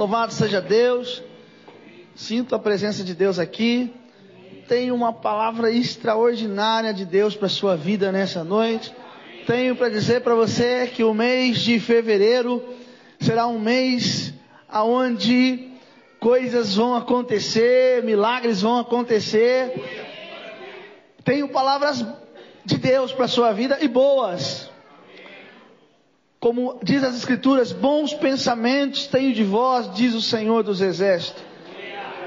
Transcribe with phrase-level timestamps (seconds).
[0.00, 1.22] Louvado seja Deus.
[2.14, 3.92] Sinto a presença de Deus aqui.
[4.66, 8.94] Tenho uma palavra extraordinária de Deus para sua vida nessa noite.
[9.46, 12.64] Tenho para dizer para você que o mês de fevereiro
[13.20, 14.32] será um mês
[14.70, 15.68] aonde
[16.18, 19.70] coisas vão acontecer, milagres vão acontecer.
[21.22, 22.02] Tenho palavras
[22.64, 24.69] de Deus para sua vida e boas.
[26.40, 31.44] Como diz as Escrituras, bons pensamentos tenho de vós, diz o Senhor dos Exércitos.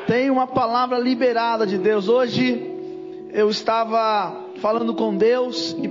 [0.06, 2.08] Tenho uma palavra liberada de Deus.
[2.08, 2.64] Hoje
[3.34, 5.90] eu estava falando com Deus e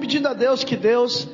[0.00, 1.28] pedindo a Deus que Deus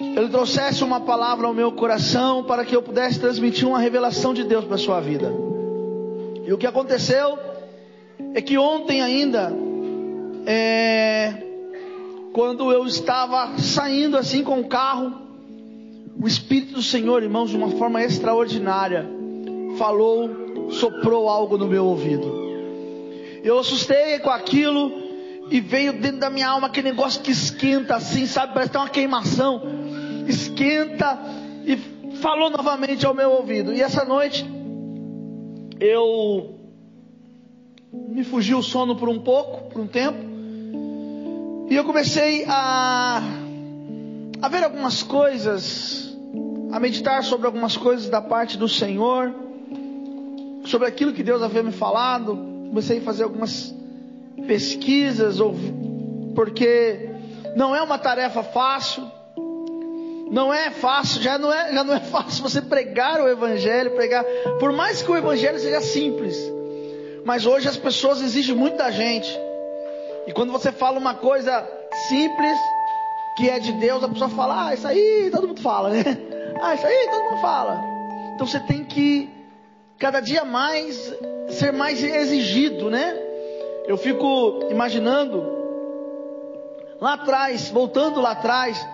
[0.00, 4.42] ele trouxesse uma palavra ao meu coração para que eu pudesse transmitir uma revelação de
[4.42, 5.30] Deus para a sua vida.
[6.46, 7.38] E o que aconteceu
[8.32, 9.52] é que ontem ainda,
[10.46, 11.49] é,
[12.32, 15.12] quando eu estava saindo assim com o carro,
[16.20, 19.08] o Espírito do Senhor, irmãos, de uma forma extraordinária,
[19.76, 22.40] falou, soprou algo no meu ouvido.
[23.42, 24.92] Eu assustei com aquilo
[25.50, 28.52] e veio dentro da minha alma aquele negócio que esquenta assim, sabe?
[28.52, 29.62] Parece que tem uma queimação.
[30.28, 31.18] Esquenta
[31.64, 31.76] e
[32.16, 33.72] falou novamente ao meu ouvido.
[33.72, 34.48] E essa noite
[35.80, 36.60] eu
[37.92, 40.29] me fugiu o sono por um pouco, por um tempo.
[41.70, 43.22] E eu comecei a,
[44.42, 46.18] a ver algumas coisas,
[46.72, 49.32] a meditar sobre algumas coisas da parte do Senhor,
[50.64, 52.36] sobre aquilo que Deus havia me falado.
[52.70, 53.72] Comecei a fazer algumas
[54.48, 55.36] pesquisas,
[56.34, 57.08] porque
[57.54, 59.08] não é uma tarefa fácil.
[60.28, 64.24] Não é fácil, já não é, já não é fácil você pregar o Evangelho, pregar,
[64.58, 66.36] por mais que o Evangelho seja simples,
[67.24, 69.49] mas hoje as pessoas exigem muito da gente.
[70.30, 71.68] E quando você fala uma coisa
[72.06, 72.56] simples,
[73.36, 76.04] que é de Deus, a pessoa fala, ah, isso aí todo mundo fala, né?
[76.62, 77.80] Ah, isso aí todo mundo fala.
[78.34, 79.28] Então você tem que
[79.98, 81.12] cada dia mais
[81.48, 83.16] ser mais exigido, né?
[83.86, 85.42] Eu fico imaginando
[87.00, 88.86] lá atrás, voltando lá atrás,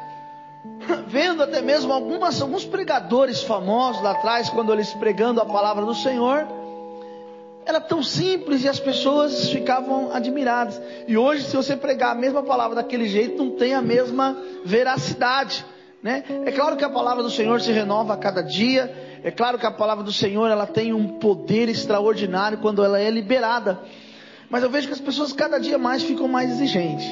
[1.09, 5.94] vendo até mesmo algumas, alguns pregadores famosos lá atrás, quando eles pregando a palavra do
[5.94, 6.47] Senhor,
[7.66, 10.81] era tão simples e as pessoas ficavam admiradas.
[11.09, 15.66] E hoje, se você pregar a mesma palavra daquele jeito, não tem a mesma veracidade.
[16.00, 16.22] Né?
[16.44, 19.21] É claro que a palavra do Senhor se renova a cada dia.
[19.25, 23.10] É claro que a palavra do Senhor ela tem um poder extraordinário quando ela é
[23.10, 23.81] liberada.
[24.49, 27.06] Mas eu vejo que as pessoas cada dia mais ficam mais exigentes.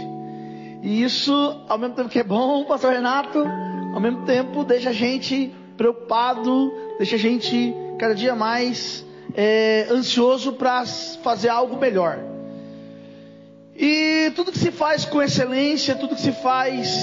[0.84, 1.32] E isso,
[1.68, 3.44] ao mesmo tempo que é bom, Pastor Renato,
[3.92, 9.04] ao mesmo tempo deixa a gente preocupado, deixa a gente cada dia mais
[9.34, 12.18] é, ansioso para fazer algo melhor.
[13.76, 16.96] E tudo que se faz com excelência, tudo que se faz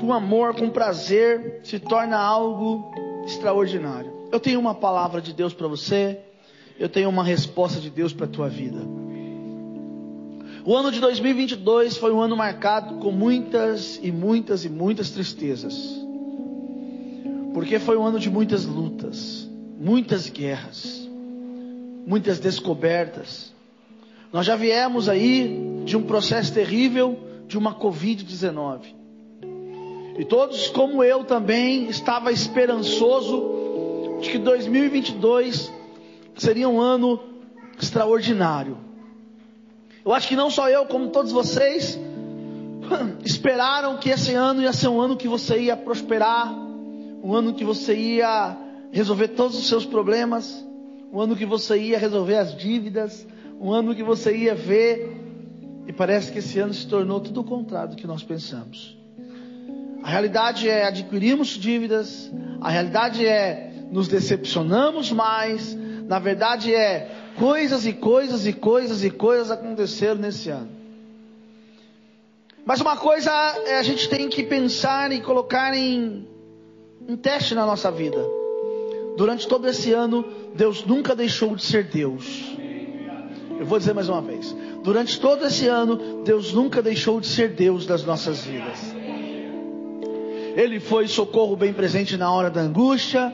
[0.00, 2.90] com amor, com prazer, se torna algo
[3.26, 4.10] extraordinário.
[4.32, 6.18] Eu tenho uma palavra de Deus para você,
[6.78, 8.80] eu tenho uma resposta de Deus para a tua vida.
[10.64, 16.00] O ano de 2022 foi um ano marcado com muitas e muitas e muitas tristezas.
[17.52, 19.48] Porque foi um ano de muitas lutas,
[19.78, 21.01] muitas guerras
[22.06, 23.52] muitas descobertas.
[24.32, 28.80] Nós já viemos aí de um processo terrível de uma Covid-19.
[30.18, 35.72] E todos, como eu também, estava esperançoso de que 2022
[36.36, 37.20] seria um ano
[37.80, 38.78] extraordinário.
[40.04, 41.98] Eu acho que não só eu, como todos vocês,
[43.24, 46.52] esperaram que esse ano ia ser um ano que você ia prosperar,
[47.22, 48.56] um ano que você ia
[48.90, 50.64] resolver todos os seus problemas
[51.12, 53.26] um ano que você ia resolver as dívidas,
[53.60, 55.14] um ano que você ia ver,
[55.86, 58.96] e parece que esse ano se tornou tudo o contrário do que nós pensamos.
[60.02, 65.76] A realidade é adquirimos dívidas, a realidade é nos decepcionamos mais,
[66.08, 70.70] na verdade é coisas e coisas e coisas e coisas aconteceram nesse ano.
[72.64, 73.30] Mas uma coisa
[73.66, 76.26] é a gente tem que pensar e colocar em,
[77.06, 78.18] em teste na nossa vida.
[79.16, 82.56] Durante todo esse ano, Deus nunca deixou de ser Deus.
[83.58, 84.54] Eu vou dizer mais uma vez.
[84.82, 88.94] Durante todo esse ano, Deus nunca deixou de ser Deus das nossas vidas.
[90.56, 93.32] Ele foi socorro bem presente na hora da angústia,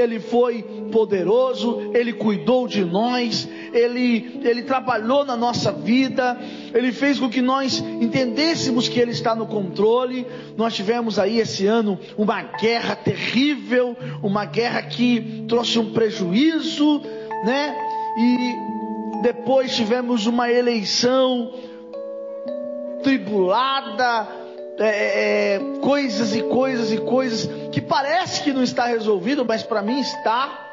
[0.00, 6.38] ele foi poderoso, Ele cuidou de nós, Ele, Ele trabalhou na nossa vida,
[6.74, 10.26] Ele fez com que nós entendêssemos que Ele está no controle.
[10.56, 17.00] Nós tivemos aí esse ano uma guerra terrível, uma guerra que trouxe um prejuízo,
[17.44, 17.76] né?
[18.18, 21.52] E depois tivemos uma eleição
[23.02, 24.26] tribulada,
[24.78, 29.82] é, é, coisas e coisas e coisas que parece que não está resolvido, mas para
[29.82, 30.66] mim está.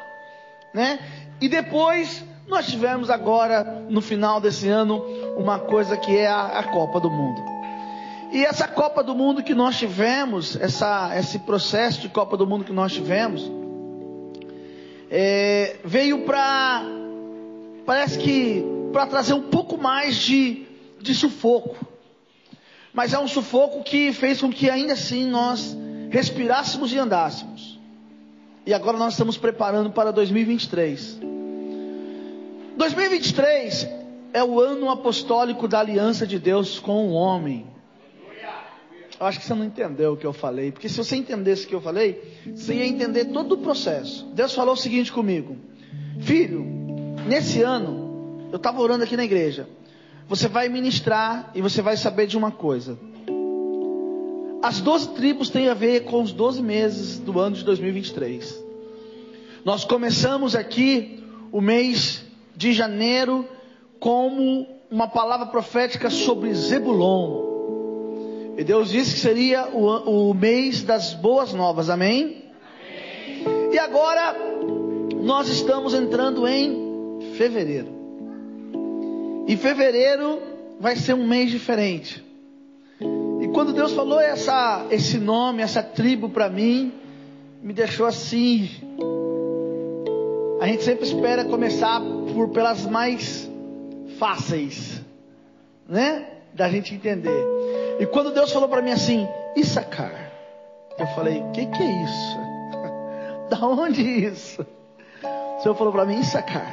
[0.72, 0.98] né?
[1.38, 5.04] E depois nós tivemos agora, no final desse ano,
[5.36, 7.42] uma coisa que é a, a Copa do Mundo.
[8.32, 12.64] E essa Copa do Mundo que nós tivemos, essa, esse processo de Copa do Mundo
[12.64, 13.52] que nós tivemos,
[15.10, 16.84] é, veio para,
[17.84, 18.64] parece que,
[18.94, 20.66] para trazer um pouco mais de,
[21.02, 21.76] de sufoco.
[22.94, 25.83] Mas é um sufoco que fez com que ainda assim nós
[26.14, 27.80] respirássemos e andássemos.
[28.64, 31.18] E agora nós estamos preparando para 2023.
[32.76, 33.88] 2023
[34.32, 37.66] é o ano apostólico da aliança de Deus com o homem.
[39.18, 41.68] Eu acho que você não entendeu o que eu falei, porque se você entendesse o
[41.68, 42.22] que eu falei,
[42.54, 44.24] você ia entender todo o processo.
[44.34, 45.56] Deus falou o seguinte comigo:
[46.20, 46.64] Filho,
[47.26, 49.68] nesse ano, eu estava orando aqui na igreja.
[50.28, 52.98] Você vai ministrar e você vai saber de uma coisa.
[54.64, 58.64] As 12 tribos têm a ver com os 12 meses do ano de 2023.
[59.62, 61.22] Nós começamos aqui
[61.52, 62.24] o mês
[62.56, 63.46] de janeiro
[64.00, 68.54] como uma palavra profética sobre Zebulon.
[68.56, 72.44] E Deus disse que seria o, o mês das boas novas, amém?
[73.44, 73.70] amém?
[73.70, 74.34] E agora
[75.22, 77.88] nós estamos entrando em fevereiro.
[79.46, 80.40] E fevereiro
[80.80, 82.23] vai ser um mês diferente.
[83.54, 86.92] Quando Deus falou essa, esse nome, essa tribo para mim,
[87.62, 88.68] me deixou assim.
[90.60, 92.00] A gente sempre espera começar
[92.34, 93.48] por pelas mais
[94.18, 95.00] fáceis,
[95.88, 96.26] né?
[96.52, 97.46] Da gente entender.
[98.00, 100.32] E quando Deus falou para mim assim, Issacar,
[100.98, 102.38] eu falei, o que, que é isso?
[103.50, 104.66] da onde isso?
[105.58, 106.72] O Senhor falou para mim, Issacar.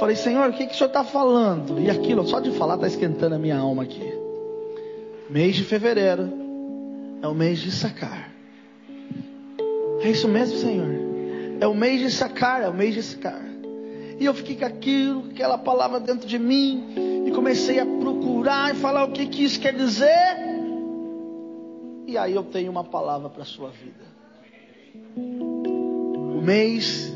[0.00, 1.80] Falei, Senhor, o que, que o Senhor está falando?
[1.80, 4.21] E aquilo, só de falar, está esquentando a minha alma aqui.
[5.30, 6.30] Mês de fevereiro
[7.22, 8.30] é o mês de sacar.
[10.00, 10.88] É isso mesmo, Senhor.
[11.60, 13.40] É o mês de sacar, é o mês de sacar.
[14.18, 17.24] E eu fiquei com aquilo, aquela palavra dentro de mim.
[17.26, 20.36] E comecei a procurar e falar o que, que isso quer dizer.
[22.06, 24.04] E aí eu tenho uma palavra para a sua vida.
[25.16, 27.12] O mês,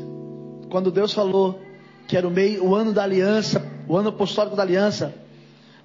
[0.69, 1.59] quando Deus falou
[2.07, 5.13] que era o, mês, o ano da aliança, o ano apostólico da aliança,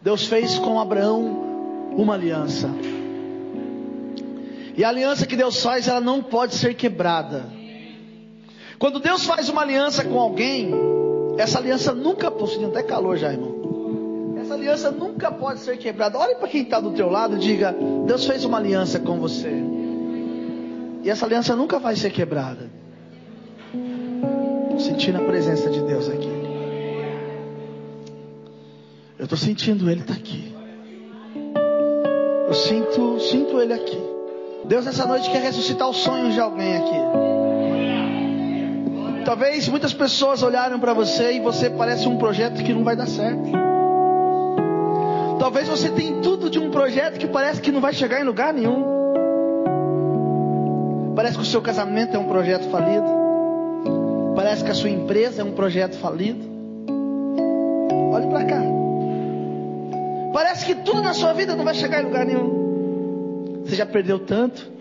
[0.00, 1.51] Deus fez com Abraão
[1.96, 2.68] uma aliança.
[4.76, 7.44] E a aliança que Deus faz, ela não pode ser quebrada.
[8.78, 10.70] Quando Deus faz uma aliança com alguém,
[11.38, 13.52] essa aliança nunca, possui até calor já, irmão.
[14.40, 16.18] Essa aliança nunca pode ser quebrada.
[16.18, 17.74] Olhe para quem está do teu lado e diga:
[18.06, 19.52] Deus fez uma aliança com você.
[21.02, 22.70] E essa aliança nunca vai ser quebrada.
[24.78, 26.30] Sentindo a presença de Deus aqui.
[29.18, 30.51] Eu estou sentindo Ele está aqui.
[32.52, 33.98] Eu sinto, sinto Ele aqui.
[34.66, 36.96] Deus nessa noite quer ressuscitar os sonhos de alguém aqui.
[39.24, 43.06] Talvez muitas pessoas olharam para você e você parece um projeto que não vai dar
[43.06, 43.50] certo.
[45.38, 48.52] Talvez você tenha tudo de um projeto que parece que não vai chegar em lugar
[48.52, 48.84] nenhum.
[51.16, 53.06] Parece que o seu casamento é um projeto falido.
[54.36, 56.46] Parece que a sua empresa é um projeto falido.
[58.12, 58.71] Olhe para cá.
[60.32, 63.62] Parece que tudo na sua vida não vai chegar em lugar nenhum.
[63.64, 64.72] Você já perdeu tanto.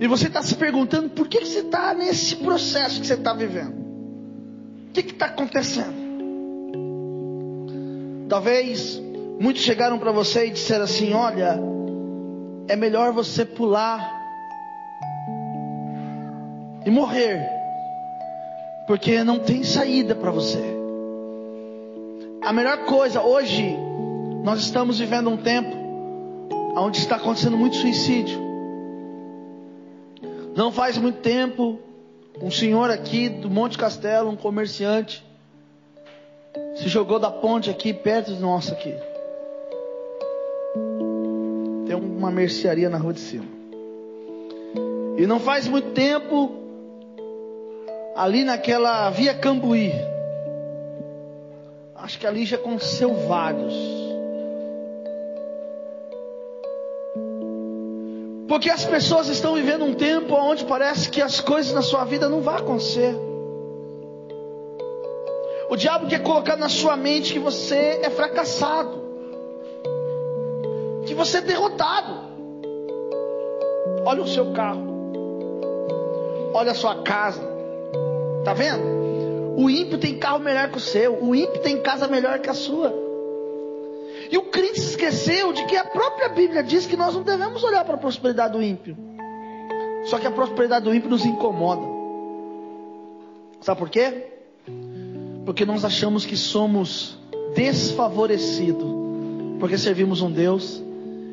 [0.00, 3.34] E você está se perguntando por que, que você está nesse processo que você está
[3.34, 3.74] vivendo.
[4.88, 6.00] O que está acontecendo?
[8.28, 9.00] Talvez
[9.38, 11.60] muitos chegaram para você e disseram assim: Olha,
[12.66, 14.18] é melhor você pular
[16.84, 17.46] e morrer,
[18.86, 20.79] porque não tem saída para você.
[22.50, 23.76] A melhor coisa, hoje,
[24.42, 25.70] nós estamos vivendo um tempo
[26.76, 28.40] onde está acontecendo muito suicídio.
[30.56, 31.78] Não faz muito tempo,
[32.42, 35.24] um senhor aqui do Monte Castelo, um comerciante,
[36.74, 38.96] se jogou da ponte aqui perto de nossa aqui.
[41.86, 43.46] Tem uma mercearia na rua de cima.
[45.16, 46.50] E não faz muito tempo,
[48.16, 49.92] ali naquela via Cambuí,
[52.10, 53.72] acho que ali já aconteceu vários.
[58.48, 62.28] Porque as pessoas estão vivendo um tempo onde parece que as coisas na sua vida
[62.28, 63.14] não vão acontecer.
[65.70, 69.00] O diabo quer colocar na sua mente que você é fracassado,
[71.06, 72.28] que você é derrotado.
[74.04, 74.82] Olha o seu carro,
[76.52, 77.40] olha a sua casa,
[78.44, 78.99] tá vendo?
[79.60, 82.54] O ímpio tem carro melhor que o seu, o ímpio tem casa melhor que a
[82.54, 82.94] sua.
[84.30, 87.62] E o crente se esqueceu de que a própria Bíblia diz que nós não devemos
[87.62, 88.96] olhar para a prosperidade do ímpio.
[90.06, 91.82] Só que a prosperidade do ímpio nos incomoda.
[93.60, 94.28] Sabe por quê?
[95.44, 97.18] Porque nós achamos que somos
[97.54, 98.88] desfavorecidos,
[99.58, 100.82] porque servimos um Deus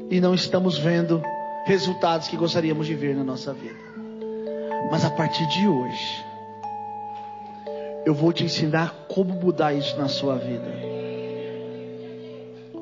[0.09, 1.23] e não estamos vendo
[1.63, 3.79] resultados que gostaríamos de ver na nossa vida.
[4.91, 6.26] Mas a partir de hoje,
[8.07, 10.63] eu vou te ensinar como mudar isso na sua vida.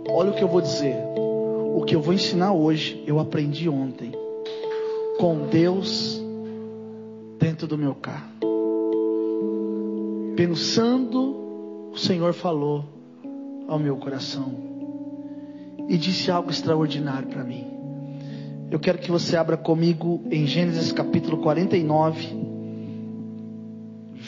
[0.08, 0.96] Olha o que eu vou dizer.
[1.76, 4.12] O que eu vou ensinar hoje, eu aprendi ontem.
[5.18, 6.22] Com Deus
[7.40, 8.30] dentro do meu carro.
[10.36, 12.86] Pensando, o Senhor falou
[13.68, 14.54] ao meu coração
[15.90, 17.66] e disse algo extraordinário para mim.
[18.70, 22.45] Eu quero que você abra comigo em Gênesis capítulo 49,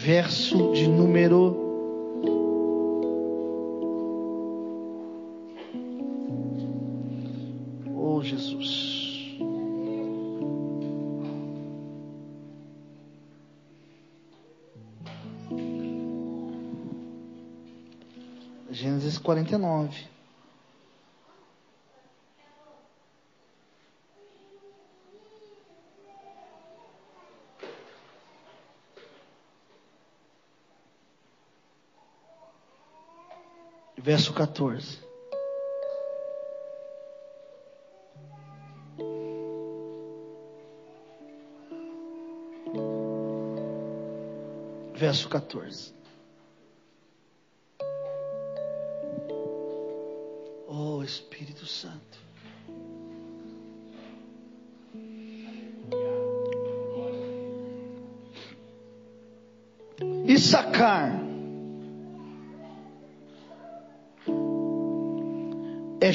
[0.08, 1.68] verso de número
[7.94, 9.36] Oh Jesus.
[18.72, 20.17] Gênesis 49.
[34.08, 35.06] Verso 14.
[44.96, 45.94] Verso 14.
[50.70, 52.18] Oh Espírito Santo.
[60.26, 61.17] Issacar é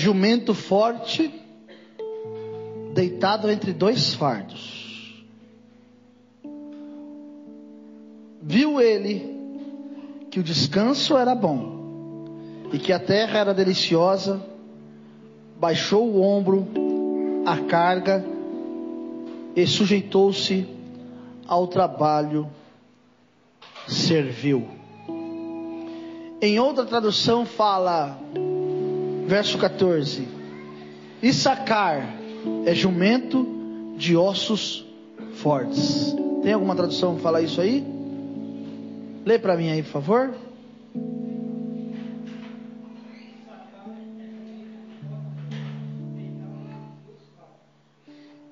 [0.03, 1.33] jumento forte,
[2.93, 5.25] deitado entre dois fardos.
[8.43, 9.39] Viu ele
[10.29, 12.27] que o descanso era bom
[12.73, 14.43] e que a terra era deliciosa,
[15.61, 16.67] baixou o ombro,
[17.47, 18.25] a carga
[19.55, 20.67] e sujeitou-se
[21.47, 22.51] ao trabalho,
[23.87, 24.67] serviu.
[26.41, 28.19] Em outra tradução fala
[29.33, 30.29] verso 14:
[31.23, 32.07] Issacar
[32.67, 34.85] é jumento de ossos
[35.37, 36.15] fortes.
[36.43, 37.83] Tem alguma tradução que fala isso aí?
[39.25, 40.35] Lê para mim aí, por favor.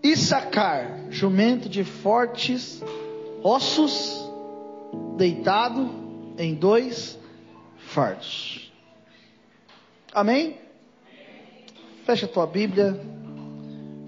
[0.03, 2.83] Issacar, jumento de fortes
[3.43, 4.19] ossos,
[5.19, 5.91] deitado
[6.39, 7.19] em dois
[7.77, 8.73] fardos.
[10.15, 10.70] Amém?
[12.11, 13.00] Fecha a tua Bíblia.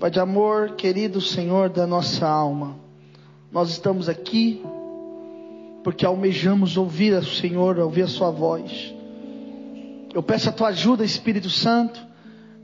[0.00, 2.76] Pai de amor, querido Senhor da nossa alma,
[3.52, 4.60] nós estamos aqui
[5.84, 8.92] porque almejamos ouvir o Senhor, ouvir a Sua voz.
[10.12, 12.04] Eu peço a tua ajuda, Espírito Santo,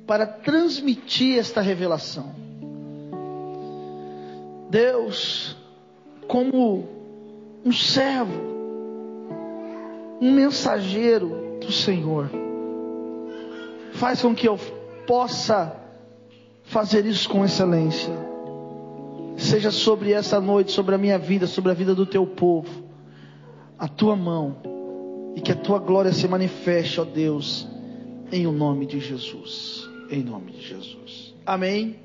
[0.08, 2.34] para transmitir esta revelação.
[4.68, 5.56] Deus,
[6.26, 6.84] como
[7.64, 8.42] um servo,
[10.20, 12.28] um mensageiro do Senhor,
[13.92, 14.58] faz com que eu
[15.08, 15.74] possa
[16.64, 18.12] fazer isso com excelência.
[19.38, 22.84] Seja sobre essa noite, sobre a minha vida, sobre a vida do teu povo,
[23.78, 24.58] a tua mão,
[25.34, 27.66] e que a tua glória se manifeste, ó Deus,
[28.30, 29.88] em o nome de Jesus.
[30.10, 31.34] Em nome de Jesus.
[31.46, 31.96] Amém.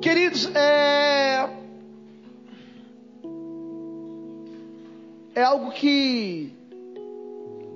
[0.00, 1.48] Queridos, é.
[5.36, 6.61] É algo que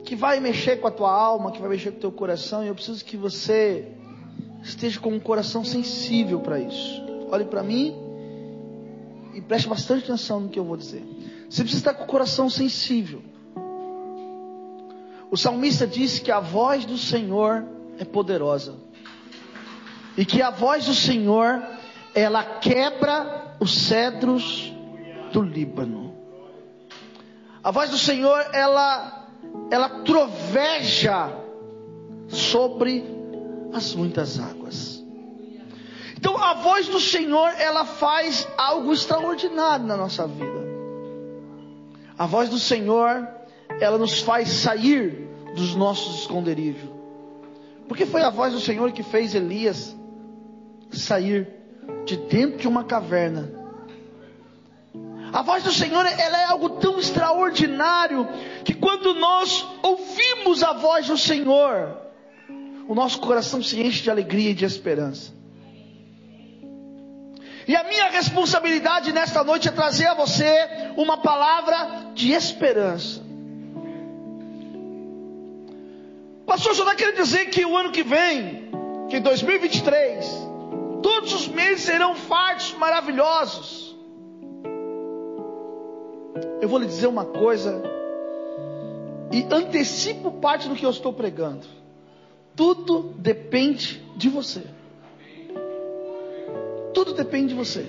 [0.07, 2.69] que vai mexer com a tua alma, que vai mexer com o teu coração, e
[2.69, 3.89] eu preciso que você
[4.63, 7.03] esteja com um coração sensível para isso.
[7.29, 7.95] Olhe para mim
[9.35, 11.03] e preste bastante atenção no que eu vou dizer.
[11.51, 13.21] Você precisa estar com o coração sensível.
[15.29, 17.65] O salmista disse que a voz do Senhor
[17.99, 18.77] é poderosa.
[20.17, 21.61] E que a voz do Senhor,
[22.15, 24.73] ela quebra os cedros
[25.33, 26.15] do Líbano.
[27.63, 29.16] A voz do Senhor, ela
[29.71, 31.33] ela troveja
[32.29, 33.05] sobre
[33.73, 35.05] as muitas águas.
[36.17, 40.67] Então a voz do Senhor, ela faz algo extraordinário na nossa vida.
[42.19, 43.29] A voz do Senhor,
[43.81, 46.89] ela nos faz sair dos nossos esconderijos.
[47.87, 49.95] Porque foi a voz do Senhor que fez Elias
[50.91, 51.49] sair
[52.05, 53.66] de dentro de uma caverna
[55.37, 58.27] a voz do Senhor, ela é algo tão extraordinário
[58.65, 61.95] que quando nós ouvimos a voz do Senhor,
[62.89, 65.35] o nosso coração se enche de alegria e de esperança.
[67.69, 70.49] E a minha responsabilidade nesta noite é trazer a você
[70.97, 73.21] uma palavra de esperança.
[76.47, 78.71] Pastor, só quer dizer que o ano que vem,
[79.11, 80.25] que em 2023,
[81.03, 83.86] todos os meses serão fartos maravilhosos.
[86.61, 87.83] Eu vou lhe dizer uma coisa,
[89.33, 91.67] e antecipo parte do que eu estou pregando.
[92.55, 94.63] Tudo depende de você.
[96.95, 97.87] Tudo depende de você.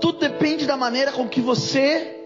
[0.00, 2.18] Tudo depende da maneira com que você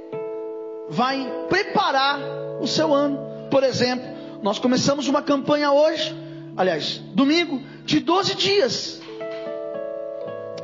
[0.89, 2.21] vai preparar
[2.61, 3.19] o seu ano.
[3.51, 4.07] Por exemplo,
[4.43, 6.15] nós começamos uma campanha hoje,
[6.57, 9.01] aliás, domingo, de 12 dias.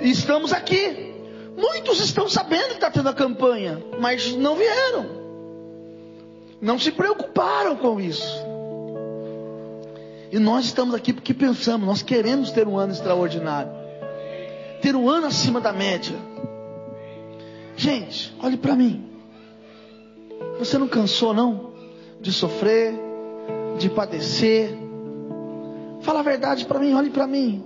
[0.01, 1.12] E estamos aqui.
[1.57, 5.23] Muitos estão sabendo que está tendo a campanha, mas não vieram.
[6.61, 8.43] Não se preocuparam com isso.
[10.31, 13.71] E nós estamos aqui porque pensamos, nós queremos ter um ano extraordinário.
[14.81, 16.17] Ter um ano acima da média.
[17.77, 19.11] Gente, olhe para mim.
[20.59, 21.73] Você não cansou não
[22.21, 22.95] de sofrer,
[23.79, 24.71] de padecer?
[26.01, 27.65] Fala a verdade para mim, olhe para mim.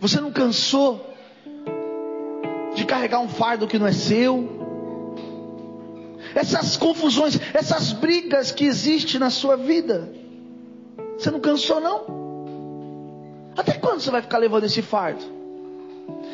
[0.00, 1.13] Você não cansou
[2.84, 4.62] de carregar um fardo que não é seu?
[6.34, 10.12] Essas confusões, essas brigas que existem na sua vida.
[11.18, 13.52] Você não cansou, não?
[13.56, 15.24] Até quando você vai ficar levando esse fardo?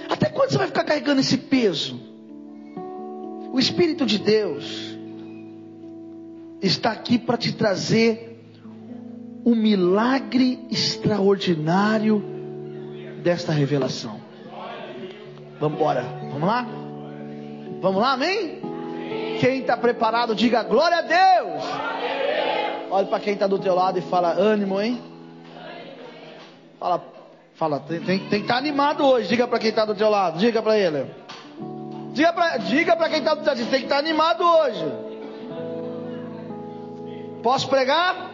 [0.08, 2.00] Até quando você vai ficar carregando esse peso?
[3.52, 4.96] O Espírito de Deus
[6.60, 8.42] está aqui para te trazer
[9.44, 12.22] um milagre extraordinário
[13.22, 14.19] desta revelação.
[15.60, 16.02] Vamos embora,
[16.32, 16.66] vamos lá?
[17.82, 18.62] Vamos lá, amém?
[19.38, 21.62] Quem está preparado, diga glória a Deus.
[22.90, 24.98] Olha para quem está do teu lado e fala, ânimo, hein?
[26.78, 27.04] Fala,
[27.54, 29.28] fala, tem, tem, tem que estar tá animado hoje.
[29.28, 31.06] Diga para quem está do teu lado, diga para ele.
[32.12, 34.92] Diga para diga quem está do teu lado, tem que estar tá animado hoje.
[37.42, 38.30] Posso pregar?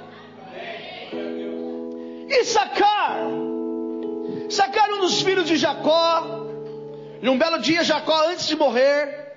[2.28, 3.18] E Sacar,
[4.48, 6.35] Sacar um dos filhos de Jacó.
[7.22, 9.32] E um belo dia, Jacó, antes de morrer,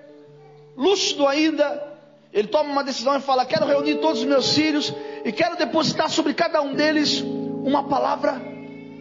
[0.75, 1.87] lúcido ainda,
[2.33, 6.09] ele toma uma decisão e fala: Quero reunir todos os meus filhos e quero depositar
[6.09, 8.41] sobre cada um deles uma palavra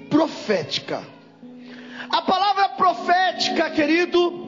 [0.09, 1.03] profética.
[2.11, 4.47] A palavra profética, querido,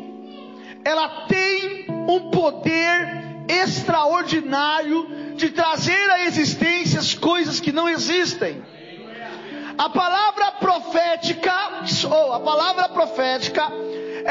[0.84, 8.62] ela tem um poder extraordinário de trazer à existência as coisas que não existem.
[9.76, 11.54] A palavra profética,
[12.10, 13.70] ou a palavra profética,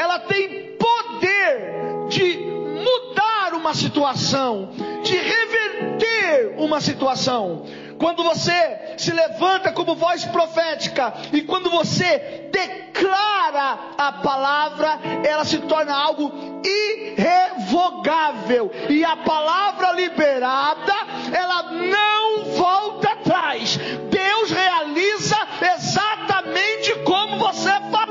[0.00, 4.70] ela tem poder de mudar uma situação,
[5.02, 7.66] de reverter uma situação.
[7.98, 15.58] Quando você se levanta como voz profética e quando você declara a palavra, ela se
[15.58, 16.32] torna algo
[16.64, 18.70] irrevogável.
[18.88, 20.94] E a palavra liberada,
[21.30, 23.78] ela não volta atrás.
[24.08, 25.36] Deus realiza
[25.76, 28.09] exatamente como você falou.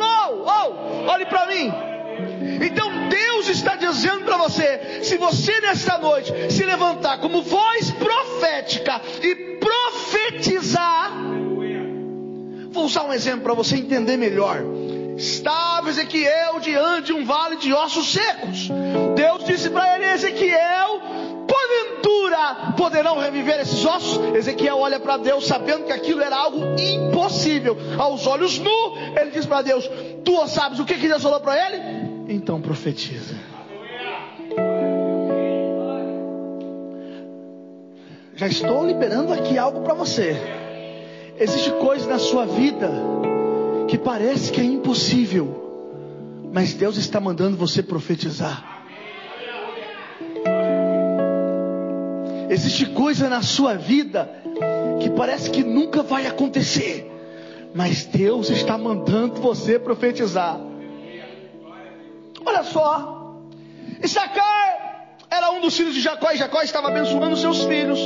[0.50, 1.72] Oh, olhe para mim.
[2.66, 9.00] Então Deus está dizendo para você: se você nesta noite se levantar como voz profética
[9.22, 11.14] e profetizar,
[12.72, 14.64] vou usar um exemplo para você entender melhor.
[15.20, 18.70] Estava Ezequiel diante de um vale de ossos secos.
[19.18, 21.02] Deus disse para ele: Ezequiel,
[21.46, 24.18] porventura poderão reviver esses ossos?
[24.34, 27.76] Ezequiel olha para Deus sabendo que aquilo era algo impossível.
[27.98, 29.90] Aos olhos nu, ele diz para Deus:
[30.24, 32.34] Tu sabes o que, Deus falou para ele?
[32.34, 33.36] Então profetiza.
[38.36, 40.38] Já estou liberando aqui algo para você.
[41.38, 42.90] Existe coisa na sua vida
[43.90, 48.84] que parece que é impossível, mas Deus está mandando você profetizar.
[52.50, 54.30] Existe coisa na sua vida
[55.02, 57.10] que parece que nunca vai acontecer,
[57.74, 60.60] mas Deus está mandando você profetizar.
[62.46, 63.38] Olha só,
[64.04, 68.00] Issacar era um dos filhos de Jacó e Jacó estava abençoando seus filhos.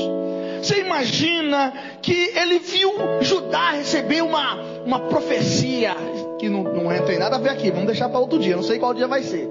[0.64, 5.94] Você imagina que ele viu Judá receber uma, uma profecia,
[6.40, 8.80] que não, não tem nada a ver aqui, vamos deixar para outro dia, não sei
[8.80, 9.46] qual dia vai ser.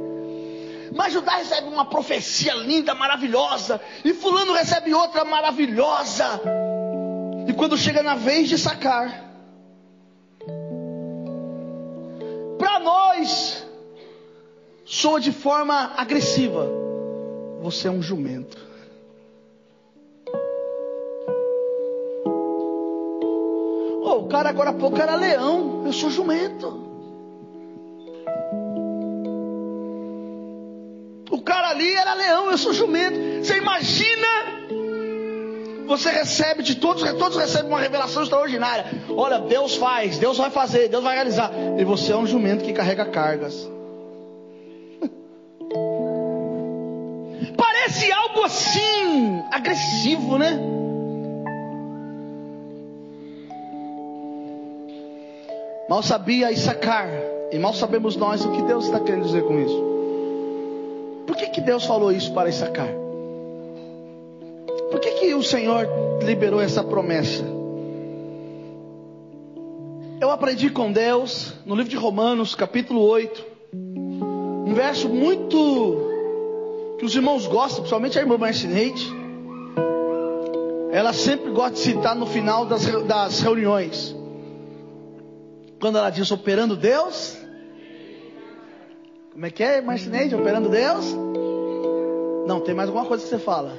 [0.95, 6.41] Mas Judá recebe uma profecia linda, maravilhosa, e Fulano recebe outra maravilhosa.
[7.47, 9.31] E quando chega na vez de sacar,
[12.59, 13.67] para nós,
[14.87, 16.67] soa de forma agressiva.
[17.61, 18.62] Você é um jumento.
[24.23, 26.69] O cara agora há pouco era leão, eu sou jumento.
[31.29, 33.45] O cara ali era leão, eu sou jumento.
[33.45, 34.29] Você imagina?
[35.89, 38.87] Você recebe de todos, todos recebem uma revelação extraordinária.
[39.11, 41.51] Olha, Deus faz, Deus vai fazer, Deus vai realizar.
[41.77, 43.69] E você é um jumento que carrega cargas.
[47.57, 50.82] Parece algo assim, agressivo, né?
[55.93, 57.07] Mal sabia Issacar,
[57.53, 59.85] e mal sabemos nós o que Deus está querendo dizer com isso.
[61.27, 62.89] Por que, que Deus falou isso para Issacar?
[64.91, 65.87] Por que, que o Senhor
[66.23, 67.45] liberou essa promessa?
[70.19, 77.15] Eu aprendi com Deus no livro de Romanos, capítulo 8, um verso muito que os
[77.15, 79.13] irmãos gostam, principalmente a irmã Marcineide.
[80.91, 84.22] Ela sempre gosta de citar no final das, das reuniões.
[85.83, 87.37] Quando ela diz operando Deus.
[89.33, 90.33] Como é que é, Marcineide?
[90.33, 91.05] Operando Deus?
[92.47, 93.77] Não, tem mais alguma coisa que você fala.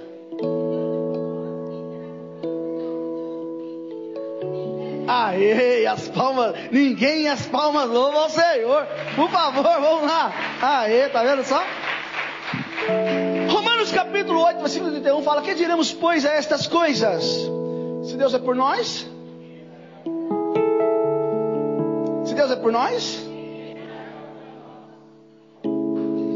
[5.08, 8.86] Aê, as palmas, ninguém as palmas louva ao Senhor.
[9.16, 10.34] Por favor, vamos lá.
[10.62, 11.64] Aê, tá vendo só?
[13.50, 17.24] Romanos capítulo 8, versículo 31 fala: Que diremos, pois, a estas coisas?
[18.04, 19.08] Se Deus é por nós,
[22.34, 23.26] Deus é por nós?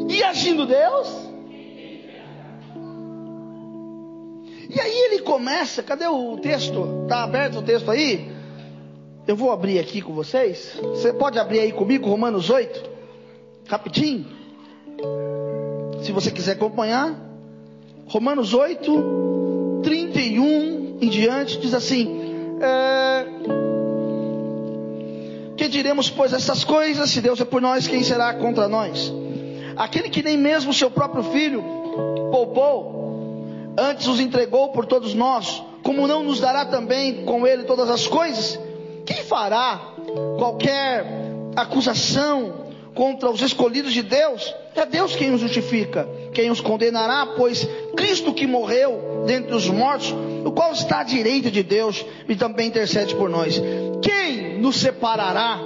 [0.10, 1.28] E agindo Deus?
[4.70, 7.04] E aí ele começa, cadê o texto?
[7.04, 8.32] Está aberto o texto aí?
[9.28, 10.78] Eu vou abrir aqui com vocês.
[10.82, 12.90] Você pode abrir aí comigo, Romanos 8,
[13.68, 14.26] rapidinho.
[16.02, 17.26] Se você quiser acompanhar.
[18.08, 22.22] Romanos 8, 31 em diante, diz assim:
[22.62, 23.67] é,
[25.68, 27.10] que diremos, pois, essas coisas?
[27.10, 29.12] Se Deus é por nós, quem será contra nós?
[29.76, 31.62] Aquele que nem mesmo seu próprio filho
[32.32, 37.90] poupou, antes os entregou por todos nós, como não nos dará também com ele todas
[37.90, 38.58] as coisas?
[39.06, 39.94] Quem fará
[40.38, 41.06] qualquer
[41.56, 44.56] acusação contra os escolhidos de Deus?
[44.74, 50.16] É Deus quem os justifica, quem os condenará, pois Cristo que morreu dentre os mortos,
[50.46, 53.62] o qual está à direita de Deus e também intercede por nós.
[54.02, 55.60] Quem nos separará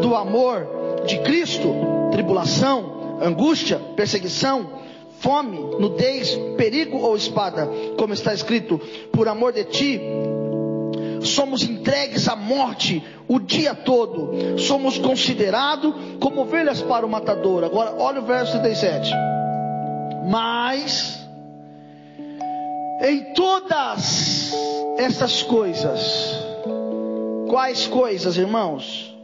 [0.00, 1.74] do amor de Cristo?
[2.10, 4.78] Tribulação, angústia, perseguição,
[5.20, 8.80] fome, nudez, perigo ou espada, como está escrito,
[9.12, 10.00] por amor de ti,
[11.22, 17.64] somos entregues à morte o dia todo, somos considerados como ovelhas para o matador.
[17.64, 19.10] Agora, olha o verso 37.
[20.30, 21.18] Mas,
[23.02, 24.52] em todas
[24.96, 26.47] essas coisas,
[27.48, 29.16] quais coisas, irmãos?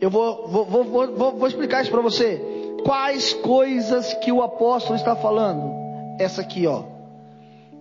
[0.00, 2.40] Eu vou, vou, vou, vou, vou explicar isso para você.
[2.84, 5.70] Quais coisas que o apóstolo está falando?
[6.18, 6.84] Essa aqui, ó.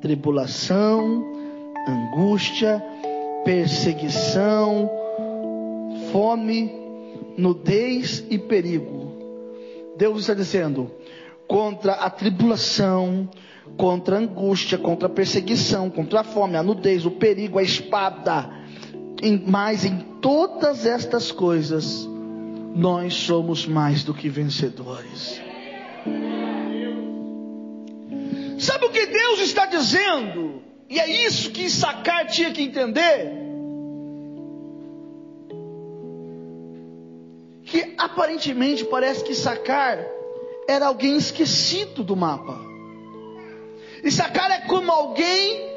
[0.02, 1.24] Tribulação,
[1.88, 2.84] angústia,
[3.46, 4.90] perseguição,
[6.12, 6.72] fome,
[7.38, 9.12] nudez e perigo.
[9.96, 10.92] Deus está dizendo:
[11.48, 13.30] contra a tribulação,
[13.78, 18.50] contra a angústia, contra a perseguição, contra a fome, a nudez, o perigo, a espada,
[19.22, 22.08] em, mas em todas estas coisas,
[22.76, 25.42] nós somos mais do que vencedores.
[28.60, 30.62] Sabe o que Deus está dizendo?
[30.90, 33.32] E é isso que Issacar tinha que entender.
[37.64, 40.00] Que aparentemente parece que Issacar
[40.68, 42.60] era alguém esquecido do mapa.
[44.04, 45.68] Issacar é como alguém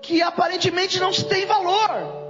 [0.00, 2.27] que aparentemente não tem valor.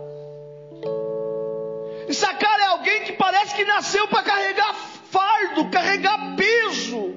[2.08, 4.74] Issacar é alguém que parece que nasceu para carregar
[5.10, 7.14] fardo, carregar peso.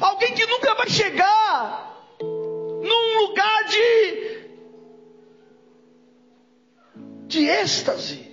[0.00, 4.38] Alguém que nunca vai chegar num lugar de
[7.26, 8.26] de êxtase.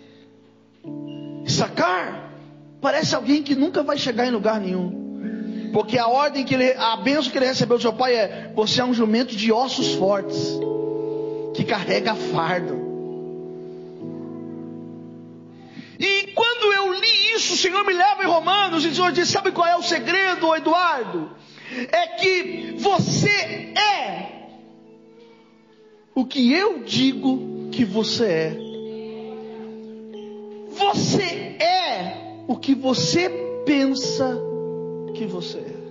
[1.48, 2.32] Sacar
[2.80, 5.72] parece alguém que nunca vai chegar em lugar nenhum.
[5.74, 8.80] Porque a ordem que ele, a bênção que ele recebeu do seu pai é: você
[8.80, 10.58] é um jumento de ossos fortes,
[11.54, 12.85] que carrega fardo.
[17.66, 21.32] Senhor me leva em Romanos e o Senhor diz: sabe qual é o segredo, Eduardo?
[21.92, 24.50] É que você é
[26.14, 28.58] o que eu digo que você é.
[30.70, 33.30] Você é o que você
[33.66, 34.38] pensa
[35.16, 35.86] que você é.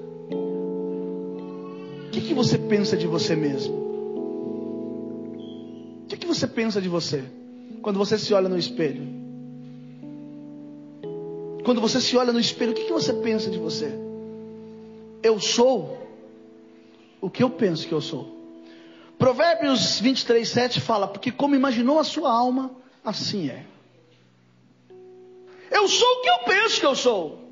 [2.06, 3.74] O que, que você pensa de você mesmo?
[6.04, 7.24] O que, que você pensa de você
[7.82, 9.23] quando você se olha no espelho?
[11.64, 13.98] Quando você se olha no espelho, o que, que você pensa de você?
[15.22, 15.98] Eu sou
[17.20, 18.34] o que eu penso que eu sou.
[19.18, 22.70] Provérbios 23, 7 fala: Porque como imaginou a sua alma,
[23.02, 23.64] assim é.
[25.70, 27.42] Eu sou o que eu penso que eu sou.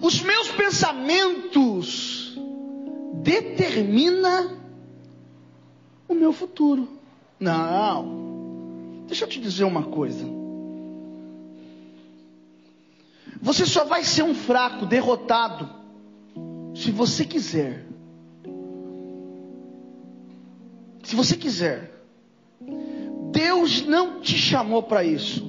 [0.00, 2.34] Os meus pensamentos
[3.22, 4.58] determinam
[6.08, 6.88] o meu futuro.
[7.38, 9.04] Não.
[9.06, 10.41] Deixa eu te dizer uma coisa.
[13.42, 15.68] Você só vai ser um fraco, derrotado,
[16.76, 17.84] se você quiser.
[21.02, 21.90] Se você quiser.
[23.32, 25.44] Deus não te chamou para isso.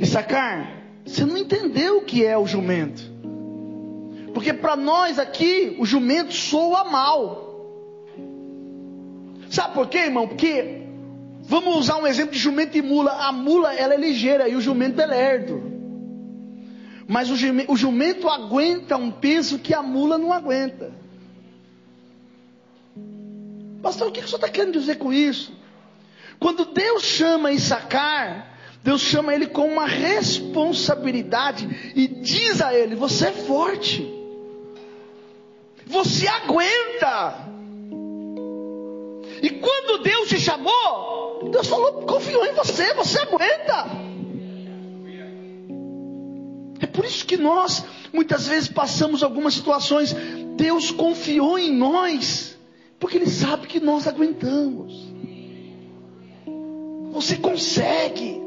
[0.00, 3.00] E sacar, você não entendeu o que é o jumento.
[4.34, 7.52] Porque para nós aqui, o jumento soa mal.
[9.48, 10.26] Sabe por quê, irmão?
[10.26, 10.82] Porque,
[11.42, 13.12] vamos usar um exemplo de jumento e mula.
[13.12, 15.71] A mula, ela é ligeira e o jumento é lerdo.
[17.08, 20.92] Mas o jumento, aguenta um peso que a mula não aguenta.
[23.82, 25.52] Pastor, o que o senhor está querendo dizer com isso?
[26.38, 33.28] Quando Deus chama Issacar, Deus chama ele com uma responsabilidade e diz a ele: Você
[33.28, 34.08] é forte,
[35.86, 37.50] você aguenta.
[39.42, 44.11] E quando Deus te chamou, Deus falou, confiou em você, você aguenta.
[46.82, 50.12] É por isso que nós muitas vezes passamos algumas situações.
[50.56, 52.58] Deus confiou em nós,
[52.98, 54.92] porque Ele sabe que nós aguentamos.
[57.12, 58.42] Você consegue.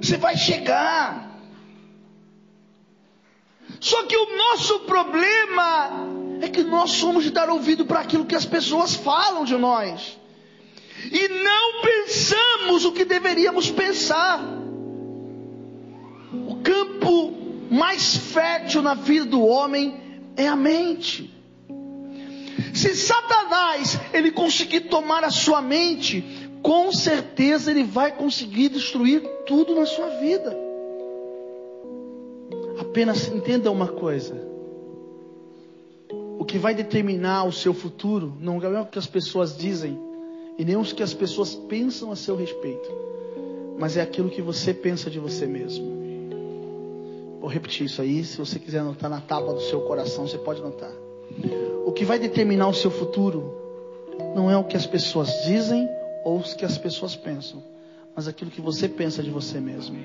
[0.00, 1.36] Você vai chegar.
[3.80, 5.90] Só que o nosso problema
[6.40, 10.16] é que nós somos de dar ouvido para aquilo que as pessoas falam de nós.
[11.10, 14.40] E não pensamos o que deveríamos pensar.
[16.46, 19.94] O campo mais fértil na vida do homem
[20.36, 21.34] é a mente.
[22.74, 26.24] Se Satanás ele conseguir tomar a sua mente,
[26.62, 30.56] com certeza ele vai conseguir destruir tudo na sua vida.
[32.80, 34.36] Apenas entenda uma coisa:
[36.38, 39.98] o que vai determinar o seu futuro não é o que as pessoas dizem
[40.56, 42.90] e nem o que as pessoas pensam a seu respeito,
[43.78, 45.97] mas é aquilo que você pensa de você mesmo.
[47.40, 50.60] Vou repetir isso aí, se você quiser anotar na tábua do seu coração, você pode
[50.60, 50.92] anotar.
[51.86, 53.54] O que vai determinar o seu futuro
[54.34, 55.88] não é o que as pessoas dizem
[56.24, 57.62] ou o que as pessoas pensam,
[58.14, 59.96] mas aquilo que você pensa de você mesmo.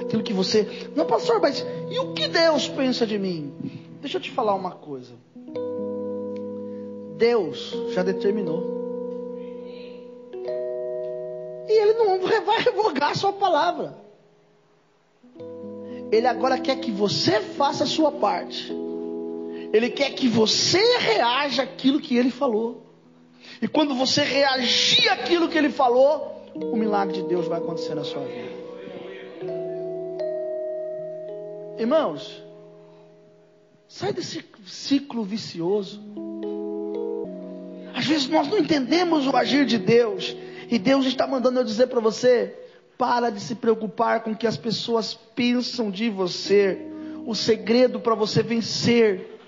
[0.00, 0.88] Aquilo que você.
[0.96, 3.52] Não, pastor, mas e o que Deus pensa de mim?
[4.00, 5.12] Deixa eu te falar uma coisa.
[7.16, 8.72] Deus já determinou.
[11.68, 14.03] E Ele não vai revogar a sua palavra.
[16.14, 18.72] Ele agora quer que você faça a sua parte.
[19.72, 22.86] Ele quer que você reaja aquilo que ele falou.
[23.60, 28.04] E quando você reagir aquilo que ele falou, o milagre de Deus vai acontecer na
[28.04, 28.54] sua vida.
[31.78, 32.40] Irmãos,
[33.88, 36.00] sai desse ciclo vicioso.
[37.92, 40.36] Às vezes nós não entendemos o agir de Deus.
[40.70, 42.54] E Deus está mandando eu dizer para você:
[42.98, 46.78] para de se preocupar com o que as pessoas pensam de você.
[47.26, 49.40] O segredo para você vencer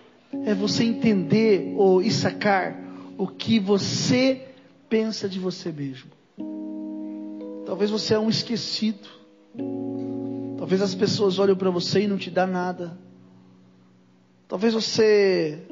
[0.44, 2.76] é você entender ou sacar
[3.16, 4.48] o que você
[4.88, 6.10] pensa de você mesmo.
[7.64, 9.08] Talvez você é um esquecido.
[10.58, 12.96] Talvez as pessoas olhem para você e não te dá nada.
[14.48, 15.66] Talvez você,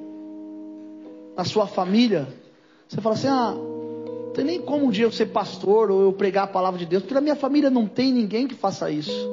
[1.36, 2.28] na sua família,
[2.88, 3.54] você fala assim: ah,
[4.34, 7.02] tem nem como um dia eu ser pastor ou eu pregar a palavra de Deus,
[7.02, 9.30] porque na minha família não tem ninguém que faça isso.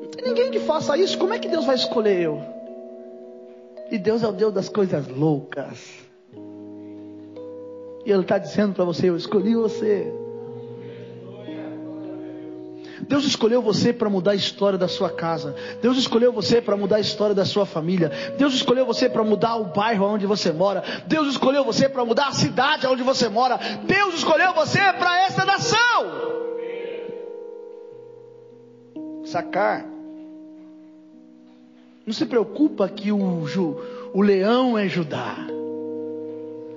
[0.00, 2.42] Não tem ninguém que faça isso, como é que Deus vai escolher eu?
[3.90, 6.02] E Deus é o Deus das coisas loucas.
[8.04, 10.12] E Ele está dizendo para você: Eu escolhi você.
[13.08, 15.54] Deus escolheu você para mudar a história da sua casa.
[15.80, 18.10] Deus escolheu você para mudar a história da sua família.
[18.38, 20.82] Deus escolheu você para mudar o bairro onde você mora.
[21.06, 23.58] Deus escolheu você para mudar a cidade onde você mora.
[23.84, 26.32] Deus escolheu você para esta nação.
[29.24, 29.92] Sacar
[32.04, 33.44] não se preocupa que o,
[34.12, 35.36] o leão é Judá.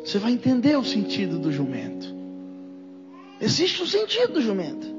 [0.03, 2.13] Você vai entender o sentido do jumento.
[3.41, 4.94] Existe o sentido do jumento.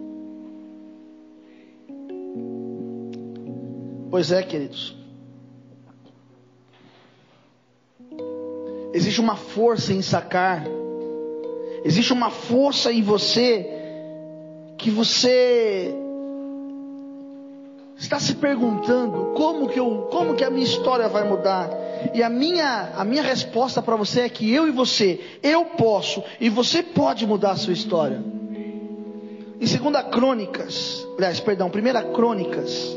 [4.10, 4.96] Pois é, queridos.
[8.92, 10.64] Existe uma força em sacar.
[11.84, 13.66] Existe uma força em você
[14.78, 15.94] que você
[17.98, 21.70] está se perguntando como que, eu, como que a minha história vai mudar.
[22.14, 26.22] E a minha, a minha resposta para você é que eu e você, eu posso
[26.40, 28.22] e você pode mudar a sua história.
[29.58, 32.96] Em 2 Crônicas, aliás, perdão, 1 Crônicas,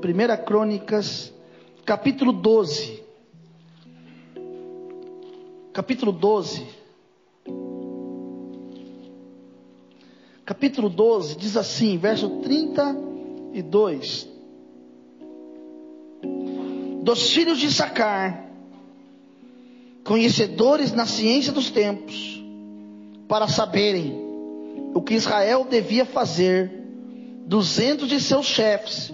[0.00, 1.32] 1 Crônicas,
[1.84, 3.02] capítulo 12.
[5.74, 6.66] Capítulo 12.
[10.46, 14.26] Capítulo 12 diz assim, verso 32.
[17.02, 18.50] Dos filhos de Sacar,
[20.02, 22.42] conhecedores na ciência dos tempos,
[23.28, 24.18] para saberem
[24.94, 26.72] o que Israel devia fazer,
[27.46, 29.12] duzentos de seus chefes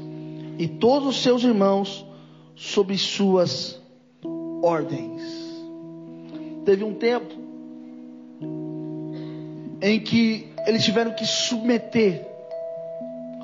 [0.58, 2.04] e todos os seus irmãos
[2.54, 3.80] sob suas
[4.62, 5.22] ordens.
[6.64, 7.34] Teve um tempo
[9.80, 12.26] em que eles tiveram que submeter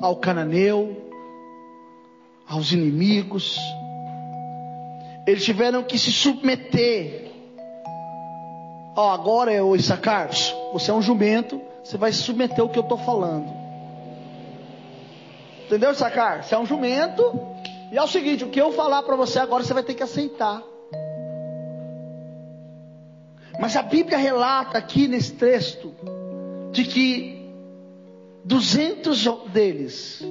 [0.01, 1.09] ao cananeu,
[2.47, 3.57] aos inimigos,
[5.25, 7.31] eles tiveram que se submeter.
[8.95, 10.29] Ó, oh, agora é o Issacar,
[10.73, 13.62] você é um jumento, você vai se submeter ao que eu estou falando.
[15.73, 16.43] Entendeu, Sacar?
[16.43, 17.23] Você é um jumento.
[17.91, 20.03] E é o seguinte: o que eu falar para você agora, você vai ter que
[20.03, 20.61] aceitar.
[23.59, 25.91] Mas a Bíblia relata aqui nesse texto
[26.71, 27.51] de que
[28.45, 30.23] duzentos deles,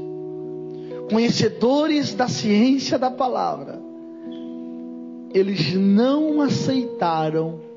[1.11, 3.81] conhecedores da ciência da palavra,
[5.35, 7.73] eles não aceitaram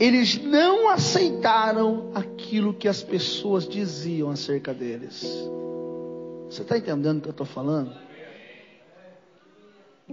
[0.00, 5.26] eles não aceitaram aquilo que as pessoas diziam acerca deles.
[6.48, 7.92] Você está entendendo o que eu estou falando?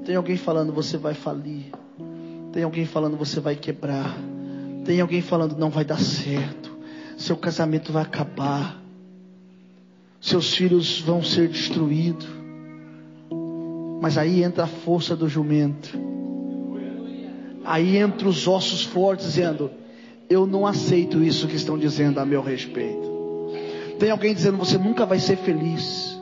[0.06, 1.72] Tem alguém falando você vai falir.
[2.52, 4.18] Tem alguém falando você vai quebrar.
[4.84, 6.76] Tem alguém falando não vai dar certo.
[7.18, 8.82] Seu casamento vai acabar.
[10.20, 12.28] Seus filhos vão ser destruídos.
[14.02, 16.06] Mas aí entra a força do jumento
[17.66, 19.72] Aí entra os ossos fortes dizendo:
[20.30, 23.12] Eu não aceito isso que estão dizendo a meu respeito.
[24.00, 26.15] Tem alguém dizendo: Você nunca vai ser feliz.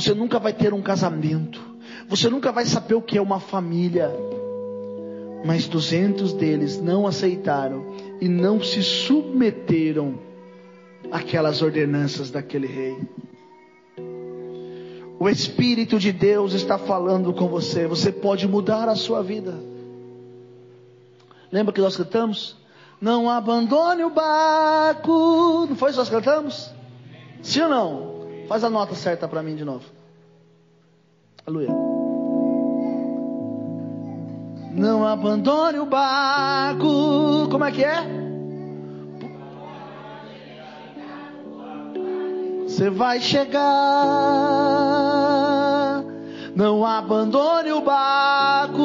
[0.00, 1.60] Você nunca vai ter um casamento.
[2.08, 4.10] Você nunca vai saber o que é uma família.
[5.44, 7.84] Mas duzentos deles não aceitaram
[8.18, 10.18] e não se submeteram
[11.12, 12.96] àquelas ordenanças daquele rei.
[15.18, 17.86] O Espírito de Deus está falando com você.
[17.86, 19.54] Você pode mudar a sua vida.
[21.52, 22.56] Lembra que nós cantamos?
[22.98, 25.66] Não abandone o barco.
[25.68, 26.72] Não foi isso que nós cantamos?
[27.42, 28.09] Sim ou não?
[28.50, 29.84] Faz a nota certa para mim de novo.
[31.46, 31.70] Aleluia.
[34.72, 37.48] Não abandone o barco.
[37.48, 38.02] Como é que é?
[42.64, 43.60] Você vai chegar.
[46.56, 48.82] Não abandone o barco.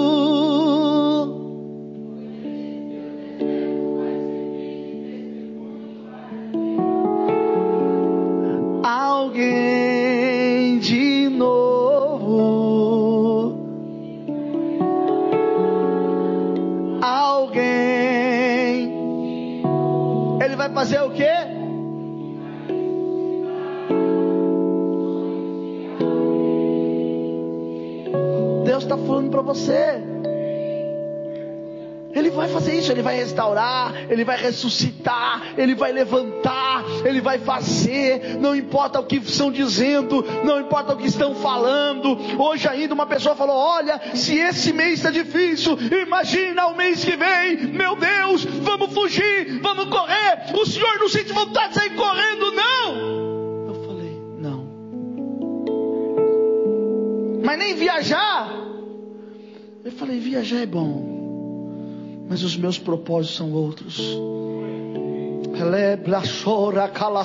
[9.35, 11.53] Alguém de novo.
[17.01, 18.93] Alguém.
[20.41, 21.33] Ele vai fazer o quê?
[28.63, 30.01] Deus está falando para você.
[32.15, 36.64] Ele vai fazer isso, ele vai restaurar, ele vai ressuscitar, ele vai levantar,
[37.05, 42.17] ele vai fazer, não importa o que estão dizendo, não importa o que estão falando.
[42.41, 47.15] Hoje ainda uma pessoa falou: Olha, se esse mês está difícil, imagina o mês que
[47.15, 50.51] vem, meu Deus, vamos fugir, vamos correr.
[50.53, 53.67] O Senhor não sente vontade de sair correndo, não.
[53.67, 54.67] Eu falei: Não,
[57.43, 58.51] mas nem viajar.
[59.83, 61.15] Eu falei: Viajar é bom
[62.27, 63.99] mas os meus propósitos são outros.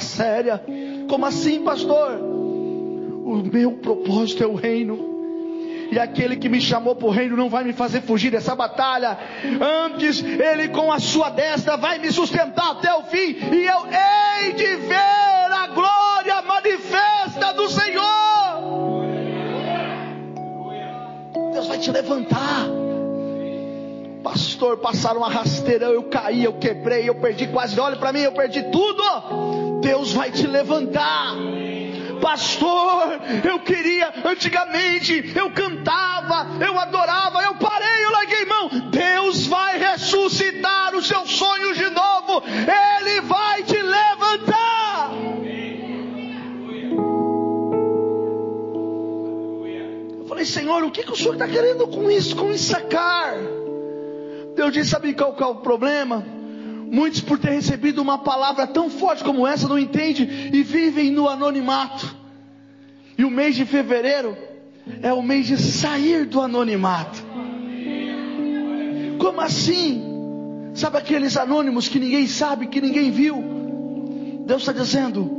[0.00, 0.62] Séria.
[1.08, 2.18] Como assim, pastor?
[2.20, 5.08] O meu propósito é o reino.
[5.90, 9.18] E aquele que me chamou para o reino não vai me fazer fugir dessa batalha.
[9.86, 13.36] Antes, ele com a sua destra vai me sustentar até o fim.
[13.52, 14.94] E eu hei de ver
[15.52, 18.60] a glória manifesta do Senhor.
[21.52, 22.79] Deus vai te levantar
[24.30, 28.32] pastor, passaram uma rasteirão, eu caí, eu quebrei, eu perdi quase, olha para mim, eu
[28.32, 29.02] perdi tudo.
[29.80, 31.34] Deus vai te levantar.
[32.20, 38.68] Pastor, eu queria, antigamente eu cantava, eu adorava, eu parei, eu larguei mão.
[38.90, 45.10] Deus vai ressuscitar os seus sonhos de novo, Ele vai te levantar.
[50.86, 53.59] o que, que o senhor está querendo com isso, com isso sacar?
[54.54, 56.24] Deus disse: sabe qual, qual é o problema?
[56.90, 61.28] Muitos, por ter recebido uma palavra tão forte como essa, não entendem e vivem no
[61.28, 62.16] anonimato.
[63.16, 64.36] E o mês de fevereiro
[65.02, 67.22] é o mês de sair do anonimato.
[69.18, 70.02] Como assim?
[70.74, 73.42] Sabe aqueles anônimos que ninguém sabe, que ninguém viu?
[74.46, 75.30] Deus está dizendo: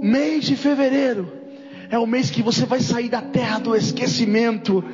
[0.00, 1.32] mês de fevereiro
[1.90, 4.84] é o mês que você vai sair da terra do esquecimento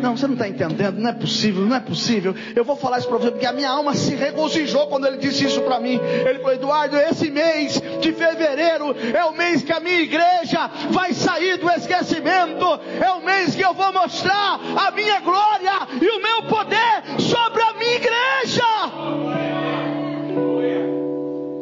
[0.00, 2.34] não, você não está entendendo, não é possível, não é possível.
[2.54, 5.44] Eu vou falar isso para você, porque a minha alma se regozijou quando ele disse
[5.44, 6.00] isso para mim.
[6.26, 11.12] Ele falou, Eduardo, esse mês de fevereiro é o mês que a minha igreja vai
[11.12, 12.66] sair do esquecimento.
[13.00, 17.62] É o mês que eu vou mostrar a minha glória e o meu poder sobre
[17.62, 18.64] a minha igreja.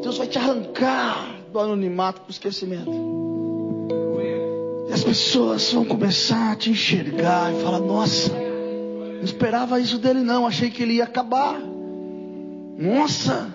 [0.03, 3.47] Deus vai te arrancar do anonimato para o esquecimento
[4.99, 10.46] as pessoas vão começar a te enxergar e falar: Nossa, não esperava isso dele, não.
[10.46, 11.61] Achei que ele ia acabar.
[12.76, 13.55] Nossa.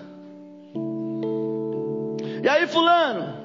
[2.42, 3.44] E aí, Fulano?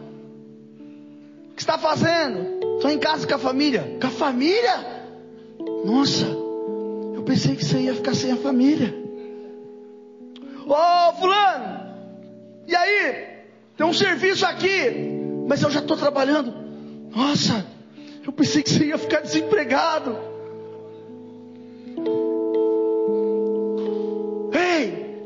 [1.51, 2.75] O que está fazendo?
[2.75, 3.97] Estou em casa com a família.
[3.99, 5.03] Com a família?
[5.85, 8.95] Nossa, eu pensei que você ia ficar sem a família.
[10.65, 11.95] Ô, oh, Fulano,
[12.65, 13.27] e aí?
[13.75, 14.89] Tem um serviço aqui,
[15.47, 16.53] mas eu já estou trabalhando.
[17.13, 17.65] Nossa,
[18.29, 20.15] eu pensei que você ia ficar desempregado.
[24.53, 25.23] Ei,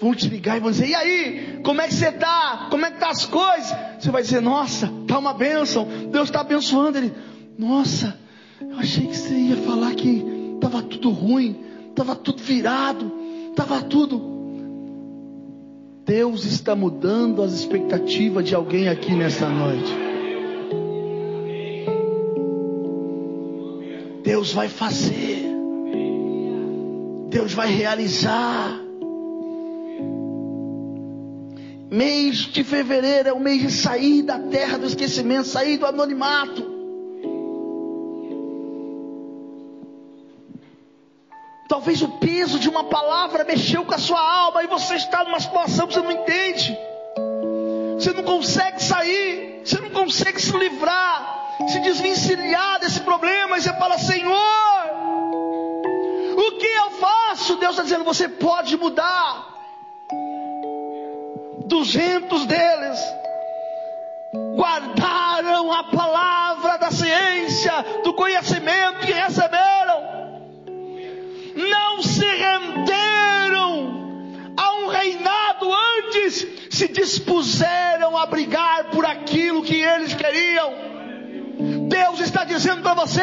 [0.00, 2.68] vão te ligar e vão dizer: E aí, como é que você está?
[2.70, 3.76] Como é que estão tá as coisas?
[4.00, 5.86] Você vai dizer: Nossa, está uma bênção.
[6.10, 7.12] Deus está abençoando ele.
[7.58, 8.18] Nossa,
[8.62, 10.24] eu achei que você ia falar que
[10.54, 13.12] estava tudo ruim, estava tudo virado,
[13.50, 14.38] estava tudo.
[16.06, 20.07] Deus está mudando as expectativas de alguém aqui nessa noite.
[24.38, 25.48] Deus vai fazer.
[27.28, 28.70] Deus vai realizar.
[31.90, 36.62] Mês de fevereiro é o mês de sair da terra do esquecimento, sair do anonimato.
[41.68, 45.40] Talvez o peso de uma palavra mexeu com a sua alma e você está numa
[45.40, 46.78] situação que você não entende.
[47.96, 51.37] Você não consegue sair, você não consegue se livrar
[51.68, 54.34] se desvencilhar desse problema e você fala: Senhor,
[56.36, 57.56] o que eu faço?
[57.56, 59.56] Deus está dizendo: você pode mudar.
[61.66, 62.98] Duzentos deles
[64.56, 70.42] guardaram a palavra da ciência, do conhecimento que receberam,
[71.54, 73.94] não se renderam
[74.56, 80.97] a um reinado antes, se dispuseram a brigar por aquilo que eles queriam.
[81.88, 83.22] Deus está dizendo para você: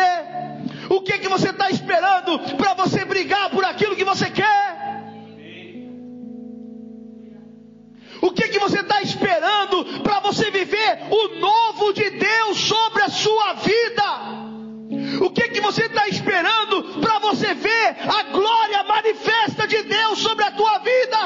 [0.89, 4.75] o que que você está esperando para você brigar por aquilo que você quer?
[8.21, 13.09] O que que você está esperando para você viver o novo de Deus sobre a
[13.09, 14.35] sua vida?
[15.21, 20.43] O que que você está esperando para você ver a glória manifesta de Deus sobre
[20.43, 21.17] a tua vida?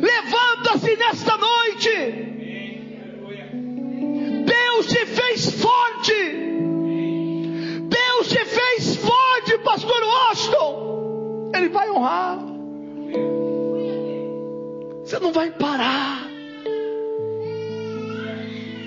[0.00, 2.37] Levanta-se nesta noite
[4.78, 6.14] Deus te fez forte.
[7.88, 11.50] Deus te fez forte, pastor Washington.
[11.52, 12.38] Ele vai honrar.
[15.02, 16.28] Você não vai parar.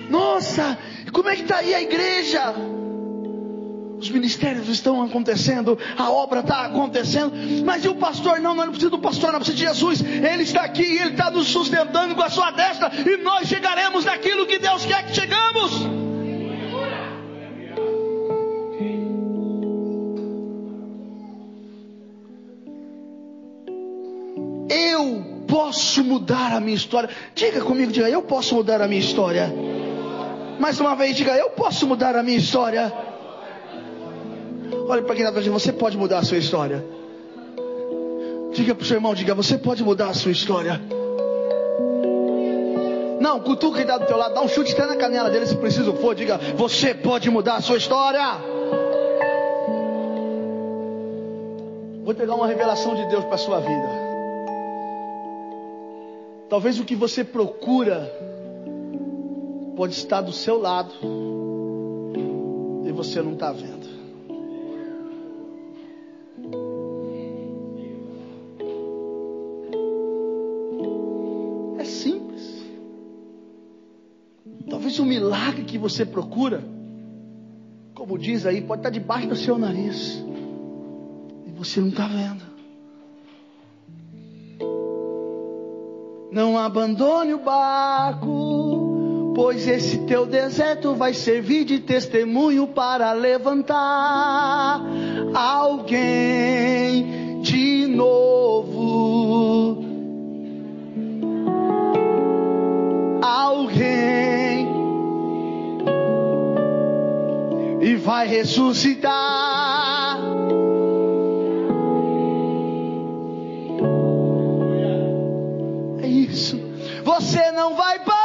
[0.10, 0.80] Nossa,
[1.12, 2.56] como é que está aí a igreja?
[4.02, 7.32] Os ministérios estão acontecendo, a obra está acontecendo,
[7.64, 8.40] mas e o pastor?
[8.40, 10.02] Não, não precisa do pastor, não precisa de Jesus.
[10.02, 14.48] Ele está aqui, ele está nos sustentando com a sua destra, e nós chegaremos naquilo
[14.48, 15.86] que Deus quer que chegamos.
[24.68, 27.08] Eu posso mudar a minha história.
[27.36, 29.54] Diga comigo, diga, eu posso mudar a minha história.
[30.60, 33.11] Mais uma vez, diga, eu posso mudar a minha história.
[34.88, 36.84] Olhe para quem está de você pode mudar a sua história.
[38.54, 40.82] Diga para o seu irmão, diga, você pode mudar a sua história.
[43.22, 45.56] Não, cutuca quem está do teu lado, dá um chute até na canela dele se
[45.56, 46.16] preciso for.
[46.16, 48.26] Diga, você pode mudar a sua história.
[52.04, 54.02] Vou te dar uma revelação de Deus para a sua vida.
[56.50, 58.12] Talvez o que você procura
[59.78, 60.92] pode estar do seu lado
[62.86, 63.81] e você não está vendo.
[75.92, 76.64] Você procura,
[77.94, 80.24] como diz aí, pode estar debaixo do seu nariz.
[81.46, 82.52] E você não está vendo.
[86.32, 94.82] Não abandone o barco, pois esse teu deserto vai servir de testemunho para levantar
[95.34, 97.21] alguém
[108.22, 110.20] vai ressuscitar.
[116.04, 116.60] É isso.
[117.04, 118.22] Você não vai parar.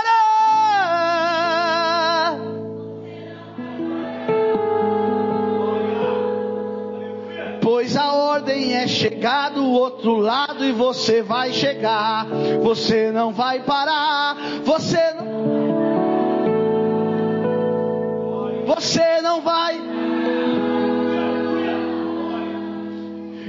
[7.62, 12.26] Pois a ordem é chegar do outro lado e você vai chegar.
[12.62, 14.36] Você não vai parar.
[14.62, 15.26] Você não
[18.66, 19.85] Você não vai.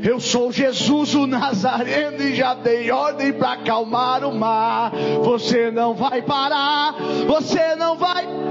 [0.08, 4.93] Eu sou Jesus o Nazareno e já dei ordem para acalmar o mar.
[5.22, 6.95] Você não vai parar.
[7.28, 8.26] Você não vai.
[8.26, 8.47] Pois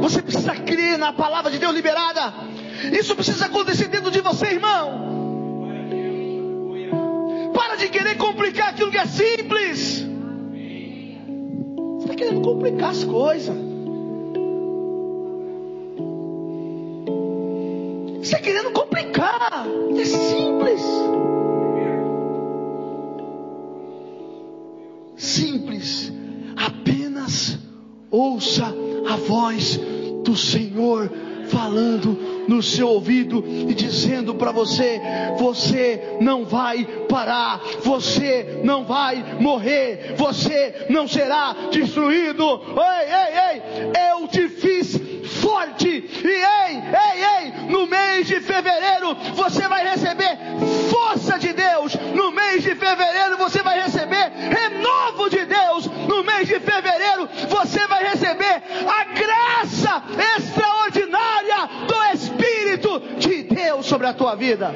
[0.00, 2.34] Você precisa crer na palavra de Deus liberada.
[2.98, 5.10] Isso precisa acontecer dentro de você, irmão.
[7.54, 10.06] Para de querer complicar aquilo que é simples.
[11.96, 13.69] Você está querendo complicar as coisas.
[28.20, 28.74] Ouça
[29.08, 29.80] a voz
[30.22, 31.10] do Senhor
[31.50, 35.00] falando no seu ouvido e dizendo para você:
[35.38, 42.44] você não vai parar, você não vai morrer, você não será destruído.
[42.44, 45.00] Ei, ei, ei, eu te fiz
[45.40, 45.88] forte.
[45.88, 50.38] E ei, ei, ei, no mês de fevereiro você vai receber
[50.90, 51.94] força de Deus.
[52.14, 53.59] No mês de fevereiro você
[63.90, 64.72] sobre a tua vida.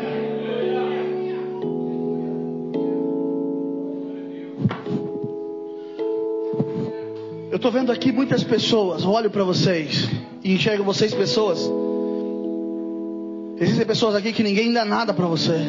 [7.48, 10.10] Eu estou vendo aqui muitas pessoas, olho para vocês
[10.42, 11.60] e enxergo vocês pessoas.
[13.60, 15.54] Existem pessoas aqui que ninguém dá nada para você.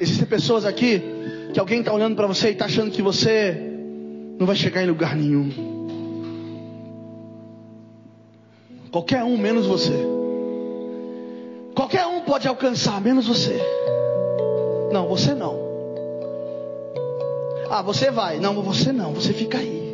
[0.00, 1.00] Existem pessoas aqui
[1.54, 3.56] que alguém está olhando para você e está achando que você
[4.36, 5.48] não vai chegar em lugar nenhum.
[8.90, 10.21] Qualquer um menos você.
[11.74, 13.60] Qualquer um pode alcançar, menos você.
[14.92, 15.58] Não, você não.
[17.70, 18.38] Ah, você vai.
[18.38, 19.14] Não, você não.
[19.14, 19.92] Você fica aí.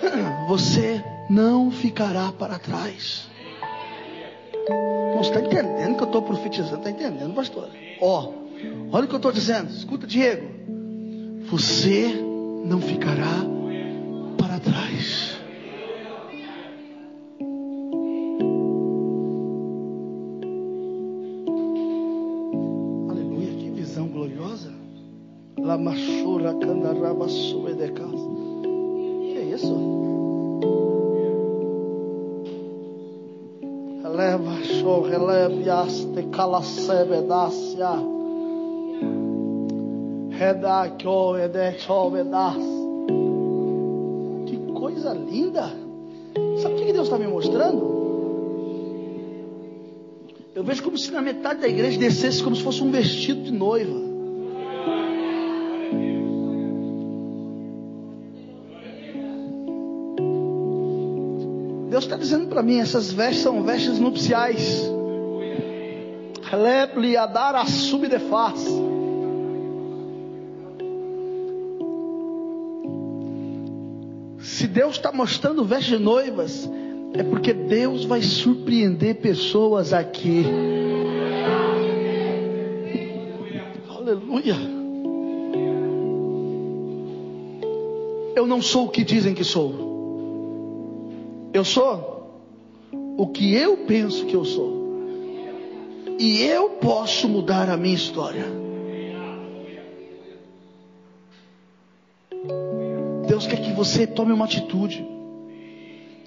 [0.48, 3.28] Você não ficará para trás.
[5.16, 6.76] Você está entendendo que eu estou profetizando?
[6.76, 7.68] Está entendendo, pastor?
[8.00, 8.32] Ó,
[8.92, 9.70] olha o que eu estou dizendo.
[9.70, 10.48] Escuta, Diego.
[11.50, 12.14] Você
[12.64, 13.44] não ficará
[14.38, 15.35] para trás.
[29.32, 29.74] Que isso?
[34.04, 37.90] Eleva show, eleviaste calacebedácia.
[40.30, 42.56] Redakyo edechovedas.
[44.46, 45.72] Que coisa linda.
[46.62, 47.96] Sabe o que Deus está me mostrando?
[50.54, 53.52] Eu vejo como se na metade da igreja descesse como se fosse um vestido de
[53.52, 54.05] noiva.
[61.96, 64.84] Deus está dizendo para mim: essas vestes são vestes nupciais.
[67.18, 68.70] A dar a sub de face.
[74.38, 76.70] Se Deus está mostrando vestes noivas,
[77.14, 80.44] é porque Deus vai surpreender pessoas aqui.
[83.88, 84.56] Aleluia.
[88.34, 89.85] Eu não sou o que dizem que sou.
[91.56, 92.42] Eu sou
[93.16, 94.76] o que eu penso que eu sou.
[96.18, 98.44] E eu posso mudar a minha história.
[103.26, 105.02] Deus quer que você tome uma atitude.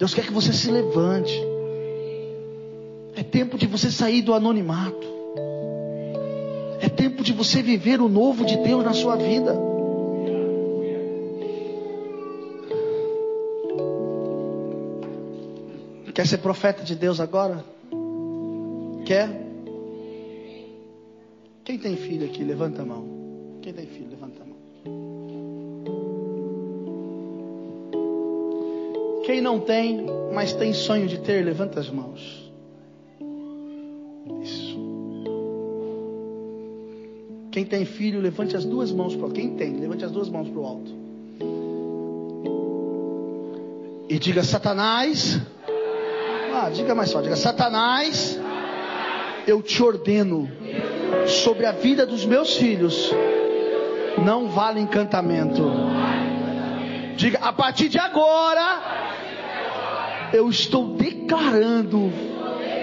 [0.00, 1.40] Deus quer que você se levante.
[3.14, 5.06] É tempo de você sair do anonimato.
[6.80, 9.69] É tempo de você viver o novo de Deus na sua vida.
[16.20, 17.64] Quer ser profeta de Deus agora?
[19.06, 19.26] Quer?
[21.64, 22.44] Quem tem filho aqui?
[22.44, 23.06] Levanta a mão.
[23.62, 24.10] Quem tem filho?
[24.10, 24.58] Levanta a mão.
[29.24, 30.04] Quem não tem,
[30.34, 32.52] mas tem sonho de ter, levanta as mãos.
[34.42, 34.78] Isso.
[37.50, 40.60] Quem tem filho, levante as duas mãos para Quem tem, levante as duas mãos para
[40.60, 41.00] o alto.
[44.06, 45.40] E diga: Satanás,
[46.70, 47.24] diga mais forte.
[47.24, 48.38] Diga, Satanás,
[49.46, 50.50] eu te ordeno
[51.26, 53.12] sobre a vida dos meus filhos.
[54.24, 55.62] Não vale encantamento.
[57.16, 58.80] Diga, a partir de agora,
[60.32, 62.12] eu estou declarando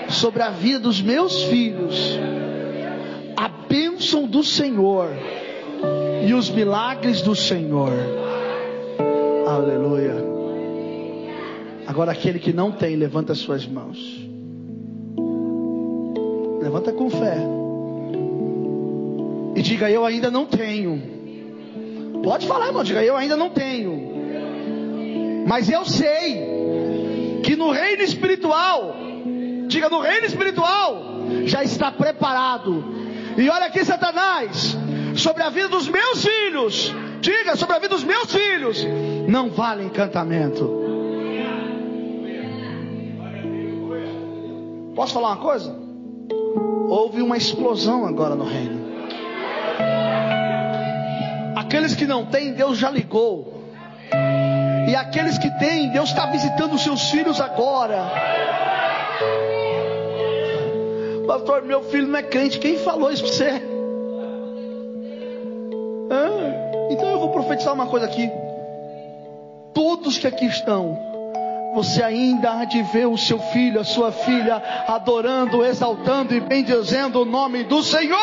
[0.10, 2.18] sobre a vida dos meus filhos
[3.36, 5.10] a bênção do Senhor
[6.28, 7.92] e os milagres do Senhor.
[11.98, 13.98] Agora aquele que não tem, levanta as suas mãos.
[16.62, 17.38] Levanta com fé.
[19.56, 21.02] E diga: Eu ainda não tenho.
[22.24, 22.84] Pode falar, irmão.
[22.84, 24.00] Diga: Eu ainda não tenho.
[25.48, 28.96] Mas eu sei que no reino espiritual,
[29.68, 31.02] diga: No reino espiritual,
[31.46, 32.86] já está preparado.
[33.36, 34.78] E olha aqui, Satanás,
[35.16, 36.94] sobre a vida dos meus filhos.
[37.22, 38.86] Diga sobre a vida dos meus filhos.
[39.28, 40.87] Não vale encantamento.
[44.98, 45.76] Posso falar uma coisa?
[46.90, 48.88] Houve uma explosão agora no reino.
[51.56, 53.62] Aqueles que não têm, Deus já ligou.
[54.90, 58.10] E aqueles que têm, Deus está visitando os seus filhos agora.
[61.28, 62.58] Pastor, meu filho não é crente.
[62.58, 63.62] Quem falou isso para você?
[66.90, 68.32] Então eu vou profetizar uma coisa aqui.
[69.76, 70.98] Todos que aqui estão,
[71.78, 74.56] você ainda há de ver o seu filho, a sua filha,
[74.88, 78.18] adorando, exaltando e bendizendo o nome do Senhor.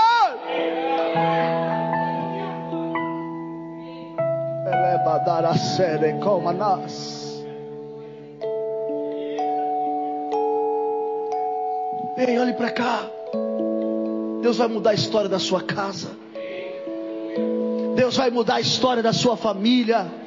[12.18, 13.06] Ei, olhe para cá.
[14.42, 16.10] Deus vai mudar a história da sua casa.
[17.94, 20.23] Deus vai mudar a história da sua família.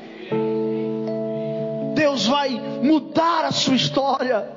[1.98, 4.48] Deus vai mudar a sua história.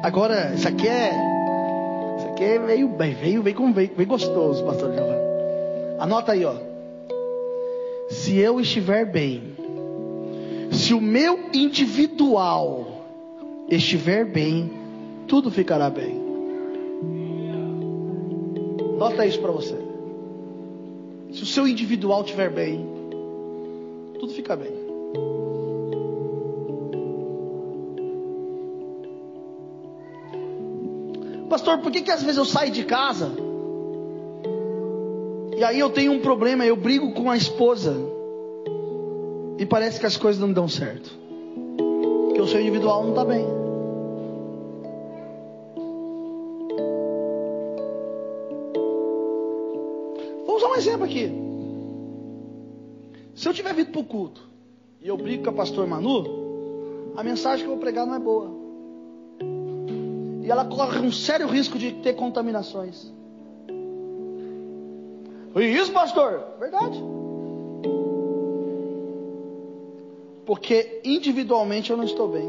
[0.00, 1.10] Agora, isso aqui é.
[2.18, 5.24] Isso aqui é veio bem, veio, veio como veio, veio gostoso, pastor Giovanni.
[5.98, 6.54] Anota aí, ó.
[8.10, 9.56] Se eu estiver bem,
[10.70, 12.86] se o meu individual
[13.68, 14.70] estiver bem,
[15.26, 16.22] tudo ficará bem.
[18.98, 19.83] Nota isso para você.
[21.34, 22.86] Se o seu individual estiver bem,
[24.20, 24.72] tudo fica bem.
[31.48, 33.32] Pastor, por que, que às vezes eu saio de casa
[35.56, 37.94] e aí eu tenho um problema, eu brigo com a esposa
[39.58, 41.10] e parece que as coisas não dão certo?
[42.26, 43.63] Porque o seu individual não está bem.
[50.84, 51.30] Exemplo aqui.
[53.34, 54.48] Se eu tiver vindo para o culto
[55.00, 58.18] e eu brigo com o pastor Manu, a mensagem que eu vou pregar não é
[58.18, 58.50] boa.
[60.42, 63.12] E ela corre um sério risco de ter contaminações.
[65.56, 66.44] E isso, pastor?
[66.58, 67.02] Verdade.
[70.44, 72.48] Porque individualmente eu não estou bem.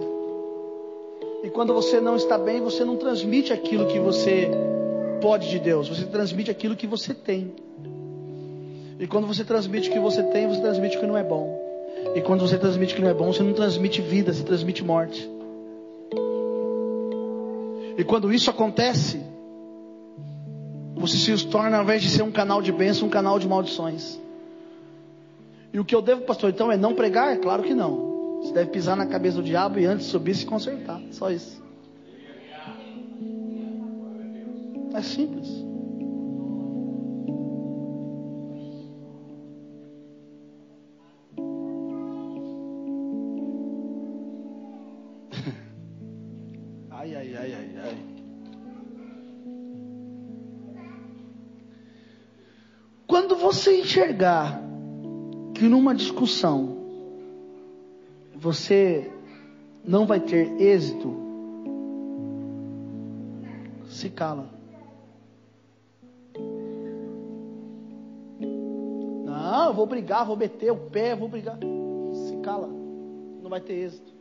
[1.43, 4.49] E quando você não está bem, você não transmite aquilo que você
[5.21, 7.64] pode de Deus, você transmite aquilo que você tem.
[8.99, 11.61] E quando você transmite o que você tem, você transmite o que não é bom.
[12.15, 14.83] E quando você transmite o que não é bom, você não transmite vida, você transmite
[14.83, 15.29] morte.
[17.97, 19.21] E quando isso acontece,
[20.95, 24.19] você se torna, ao invés de ser um canal de bênção, um canal de maldições.
[25.73, 27.33] E o que eu devo, pastor, então, é não pregar?
[27.33, 28.39] É claro que não.
[28.41, 31.01] Você deve pisar na cabeça do diabo e antes subir se consertar.
[31.11, 31.61] Só isso.
[34.93, 35.64] É simples.
[53.95, 54.61] Enxergar
[55.53, 56.75] que numa discussão
[58.35, 59.09] você
[59.85, 61.15] não vai ter êxito,
[63.87, 64.49] se cala.
[69.25, 71.57] Não, vou brigar, vou meter o pé, vou brigar.
[72.27, 72.67] Se cala.
[72.67, 74.13] Não vai ter êxito.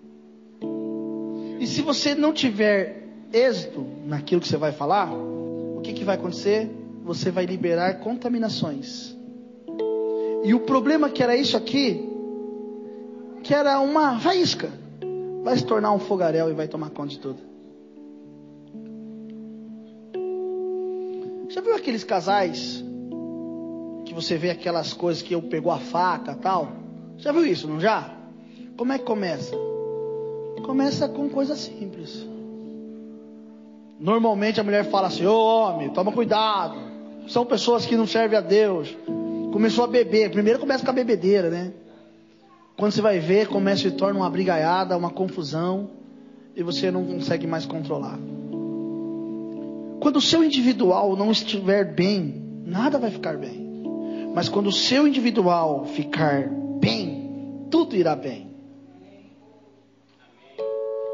[1.58, 6.14] E se você não tiver êxito naquilo que você vai falar, o que, que vai
[6.14, 6.70] acontecer?
[7.02, 9.14] Você vai liberar contaminações.
[10.44, 12.06] E o problema que era isso aqui,
[13.42, 14.70] que era uma faísca,
[15.42, 17.38] vai se tornar um fogaréu e vai tomar conta de tudo.
[21.48, 22.84] Já viu aqueles casais
[24.04, 26.72] que você vê aquelas coisas que eu pegou a faca tal?
[27.16, 28.14] Já viu isso, não já?
[28.76, 29.56] Como é que começa?
[30.66, 32.26] Começa com coisa simples.
[33.98, 36.76] Normalmente a mulher fala assim: Ô oh, homem, toma cuidado.
[37.28, 38.94] São pessoas que não servem a Deus.
[39.54, 40.32] Começou a beber.
[40.32, 41.72] Primeiro começa com a bebedeira, né?
[42.76, 45.90] Quando você vai ver, começa e torna uma brigaiada, uma confusão.
[46.56, 48.18] E você não consegue mais controlar.
[50.00, 53.84] Quando o seu individual não estiver bem, nada vai ficar bem.
[54.34, 56.48] Mas quando o seu individual ficar
[56.80, 58.50] bem, tudo irá bem.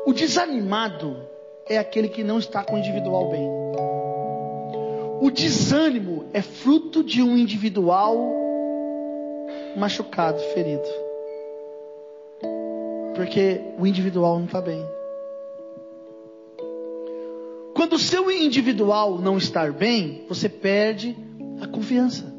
[0.07, 1.15] O desanimado
[1.69, 3.47] é aquele que não está com o individual bem.
[5.21, 8.17] O desânimo é fruto de um individual
[9.77, 10.89] machucado, ferido.
[13.15, 14.85] Porque o individual não está bem.
[17.75, 21.17] Quando o seu individual não está bem, você perde
[21.61, 22.33] a confiança.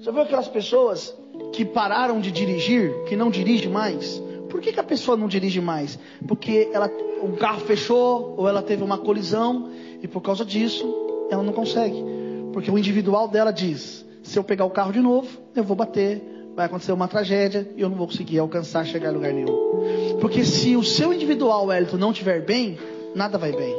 [0.00, 1.16] Já viu aquelas pessoas
[1.52, 4.22] que pararam de dirigir, que não dirigem mais?
[4.48, 5.98] Por que, que a pessoa não dirige mais?
[6.26, 6.90] Porque ela,
[7.20, 9.70] o carro fechou ou ela teve uma colisão
[10.02, 10.86] e por causa disso
[11.30, 12.04] ela não consegue.
[12.52, 16.22] Porque o individual dela diz: se eu pegar o carro de novo, eu vou bater,
[16.54, 20.18] vai acontecer uma tragédia e eu não vou conseguir alcançar, chegar em lugar nenhum.
[20.20, 22.78] Porque se o seu individual, Elton, não estiver bem,
[23.14, 23.74] nada vai bem.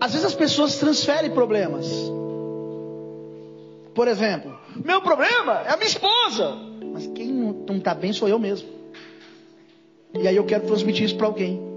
[0.00, 1.90] Às vezes as pessoas transferem problemas.
[3.94, 6.56] Por exemplo, meu problema é a minha esposa.
[6.92, 8.68] Mas quem não está bem sou eu mesmo.
[10.14, 11.67] E aí eu quero transmitir isso para alguém.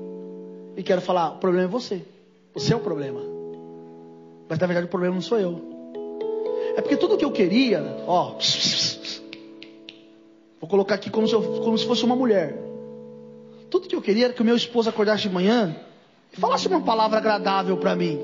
[0.82, 2.02] E quero falar: o problema é você.
[2.56, 3.22] Você é o problema.
[4.50, 5.62] Mas na verdade o problema não sou eu.
[6.76, 8.36] É porque tudo que eu queria, ó.
[10.60, 12.58] Vou colocar aqui como se, eu, como se fosse uma mulher.
[13.70, 15.76] Tudo que eu queria era que o meu esposo acordasse de manhã
[16.34, 18.20] e falasse uma palavra agradável para mim.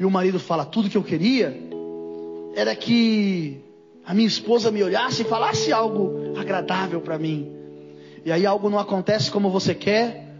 [0.00, 1.56] E o marido fala: tudo que eu queria
[2.56, 3.60] era que
[4.04, 7.52] a minha esposa me olhasse e falasse algo agradável para mim.
[8.24, 10.31] E aí algo não acontece como você quer,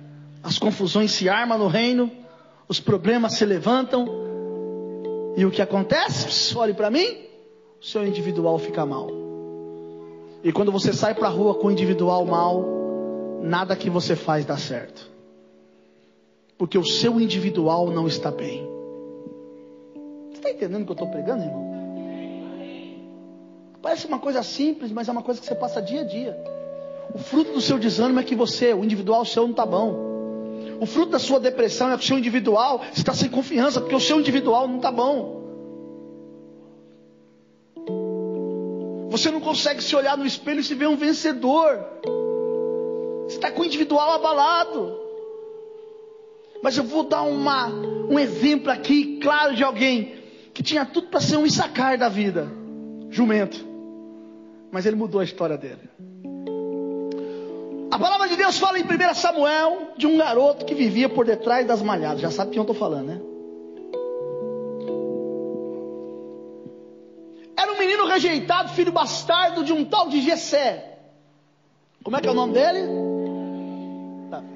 [0.42, 2.10] as confusões se armam no reino,
[2.68, 4.22] os problemas se levantam,
[5.36, 6.56] e o que acontece?
[6.56, 7.06] Olhe para mim,
[7.80, 9.08] o seu individual fica mal.
[10.44, 12.64] E quando você sai para a rua com o individual mal,
[13.40, 15.10] nada que você faz dá certo.
[16.58, 18.68] Porque o seu individual não está bem.
[20.30, 21.72] Você está entendendo o que eu estou pregando, irmão?
[23.80, 26.36] Parece uma coisa simples, mas é uma coisa que você passa dia a dia.
[27.14, 30.11] O fruto do seu desânimo é que você, o individual seu, não está bom.
[30.82, 34.18] O fruto da sua depressão é o seu individual está sem confiança, porque o seu
[34.18, 35.40] individual não está bom.
[39.08, 41.78] Você não consegue se olhar no espelho e se ver um vencedor.
[43.28, 44.98] Você está com o individual abalado.
[46.60, 50.16] Mas eu vou dar uma, um exemplo aqui, claro, de alguém
[50.52, 52.50] que tinha tudo para ser um Issacar da vida.
[53.08, 53.70] Jumento
[54.72, 55.90] mas ele mudou a história dele.
[57.92, 61.66] A palavra de Deus fala em 1 Samuel de um garoto que vivia por detrás
[61.66, 62.22] das malhadas.
[62.22, 63.20] Já sabe quem eu estou falando, né?
[67.54, 71.00] Era um menino rejeitado, filho bastardo de um tal de Gessé.
[72.02, 72.80] Como é que é o nome dele?
[74.30, 74.46] Davi.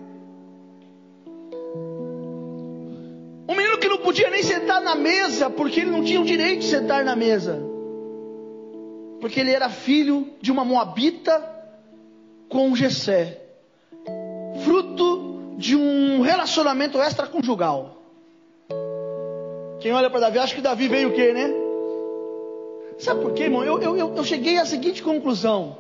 [3.51, 6.61] Um menino que não podia nem sentar na mesa, porque ele não tinha o direito
[6.61, 7.63] de sentar na mesa
[9.21, 11.56] porque ele era filho de uma moabita
[12.49, 13.41] com Jessé,
[14.65, 17.97] fruto de um relacionamento extraconjugal.
[19.81, 21.53] Quem olha para Davi, acha que Davi veio o quê, né?
[22.99, 23.63] Sabe por quê, irmão?
[23.63, 25.77] Eu, eu, eu cheguei à seguinte conclusão.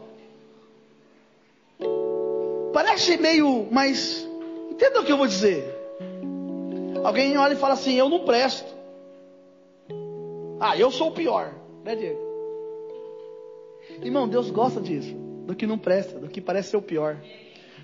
[2.72, 4.28] Parece meio, mas
[4.70, 5.64] entenda o que eu vou dizer.
[7.02, 8.76] Alguém olha e fala assim: Eu não presto.
[10.60, 11.54] Ah, eu sou o pior,
[11.84, 12.20] né, Diego?
[14.02, 15.25] Irmão, Deus gosta disso.
[15.46, 17.16] Do que não presta, do que parece ser o pior.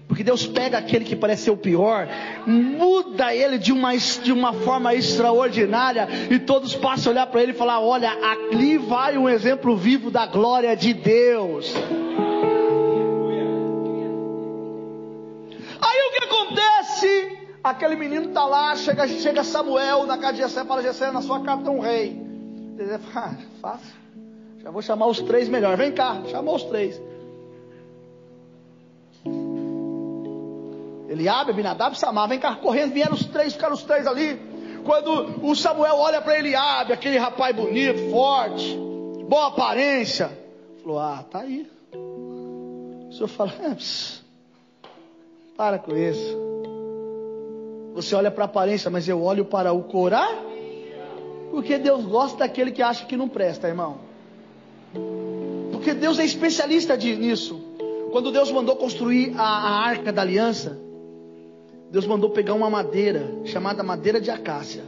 [0.08, 2.08] Porque Deus pega aquele que parece ser o pior,
[2.46, 7.52] muda ele de uma, de uma forma extraordinária, e todos passam a olhar para ele
[7.52, 11.72] e falar: Olha, ali vai um exemplo vivo da glória de Deus.
[15.80, 17.38] Aí o que acontece?
[17.62, 21.40] Aquele menino está lá, chega, chega Samuel na casa de Jessé, fala: Jessé, na sua
[21.40, 22.20] casa tem um rei.
[22.76, 23.94] Ele fala: ah, Fácil,
[24.62, 25.76] já vou chamar os três melhor.
[25.76, 27.00] Vem cá, chamou os três.
[31.12, 34.40] Eliabe, Abinadab, Samar, vem cá correndo, vieram os três, ficaram os três ali.
[34.82, 38.74] Quando o Samuel olha para Eliabe, aquele rapaz bonito, forte,
[39.28, 40.30] boa aparência,
[40.82, 41.70] falou: Ah, tá aí.
[41.94, 43.76] O senhor fala: é,
[45.54, 46.36] Para com isso.
[47.94, 50.26] Você olha para a aparência, mas eu olho para o Corá,
[51.50, 53.98] porque Deus gosta daquele que acha que não presta, irmão.
[55.72, 57.60] Porque Deus é especialista nisso.
[58.10, 60.80] Quando Deus mandou construir a, a arca da aliança,
[61.92, 64.82] Deus mandou pegar uma madeira chamada madeira de acácia.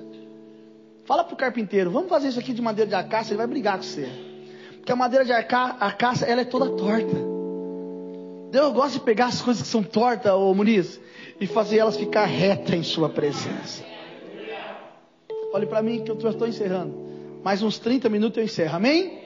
[1.05, 3.77] Fala para o carpinteiro, vamos fazer isso aqui de madeira de acácia, ele vai brigar
[3.77, 4.09] com você.
[4.77, 7.15] Porque a madeira de acácia, ela é toda torta.
[8.51, 10.99] Deus gosta de pegar as coisas que são tortas, ô Muniz,
[11.39, 13.85] e fazer elas ficar retas em sua presença.
[15.53, 16.95] Olhe para mim que eu estou encerrando.
[17.43, 19.21] Mais uns 30 minutos eu encerro, amém?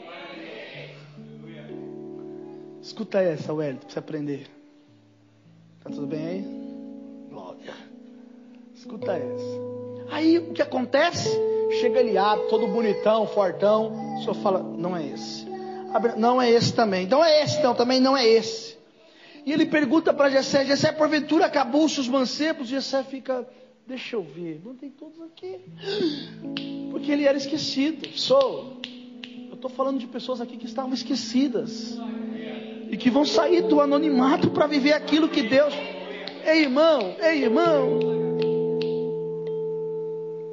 [2.83, 4.47] Escuta essa, Wellington, para você aprender.
[5.85, 6.58] Tá tudo bem aí?
[8.89, 9.61] Escuta essa.
[10.11, 11.29] Aí o que acontece?
[11.79, 14.17] Chega Eliabe, todo bonitão, fortão.
[14.17, 15.47] O senhor fala, não é esse.
[16.17, 17.05] Não é esse também.
[17.05, 18.79] Então é esse, então também não é esse.
[19.45, 22.67] E ele pergunta para Jessé, Jessé, porventura acabou-se os mancebos?
[22.67, 23.47] Jessé fica,
[23.87, 25.61] deixa eu ver, não tem todos aqui.
[26.91, 28.09] Porque ele era esquecido.
[28.17, 28.81] Sou.
[29.51, 31.99] Eu estou falando de pessoas aqui que estavam esquecidas.
[32.91, 35.75] E que vão sair do anonimato para viver aquilo que Deus.
[36.47, 38.28] Ei, irmão, ei, irmão.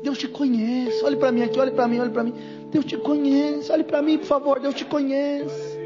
[0.06, 1.03] Deus te conhece.
[1.03, 2.36] Olhe para mim aqui, olhe para mim, olhe para mim.
[2.70, 3.72] Deus te conhece.
[3.72, 4.60] Olhe para mim, por favor.
[4.60, 5.80] Deus te conhece.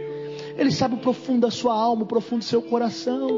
[0.58, 3.30] Ele sabe o profundo da sua alma, o profundo do seu coração.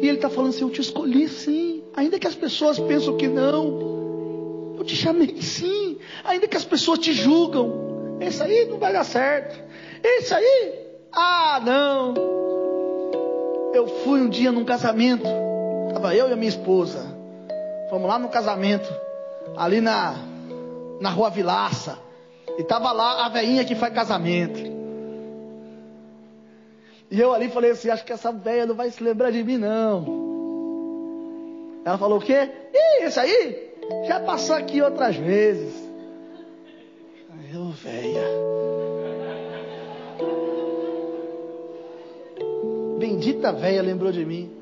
[0.00, 1.82] E Ele está falando assim: Eu te escolhi sim.
[1.94, 4.76] Ainda que as pessoas pensam que não.
[4.78, 5.98] Eu te chamei sim.
[6.24, 8.16] Ainda que as pessoas te julgam.
[8.22, 9.62] Esse aí não vai dar certo.
[10.02, 10.74] Esse aí,
[11.12, 12.14] ah, não.
[13.74, 15.26] Eu fui um dia num casamento.
[15.88, 17.04] Estava eu e a minha esposa.
[17.90, 18.88] Fomos lá no casamento
[19.56, 20.14] ali na,
[21.00, 21.98] na rua Vilaça.
[22.58, 24.60] E estava lá a veinha que faz casamento.
[27.10, 29.58] E eu ali falei assim, acho que essa velha não vai se lembrar de mim
[29.58, 30.22] não.
[31.84, 32.48] Ela falou o quê?
[32.72, 33.70] Ih, esse aí
[34.06, 35.74] já passou aqui outras vezes.
[37.30, 38.22] Aí eu, velha.
[42.98, 44.61] Bendita velha lembrou de mim.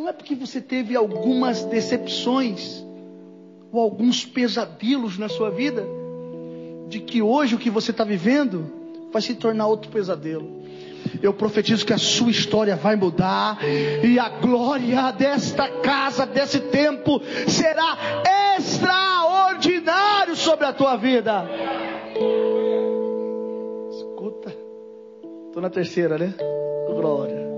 [0.00, 2.82] Não é porque você teve algumas decepções
[3.70, 5.84] ou alguns pesadelos na sua vida,
[6.88, 8.64] de que hoje o que você está vivendo
[9.12, 10.62] vai se tornar outro pesadelo.
[11.22, 17.20] Eu profetizo que a sua história vai mudar e a glória desta casa, desse tempo,
[17.46, 17.98] será
[18.56, 21.46] extraordinário sobre a tua vida.
[23.90, 24.48] Escuta,
[25.46, 26.32] estou na terceira, né?
[26.88, 27.49] Glória.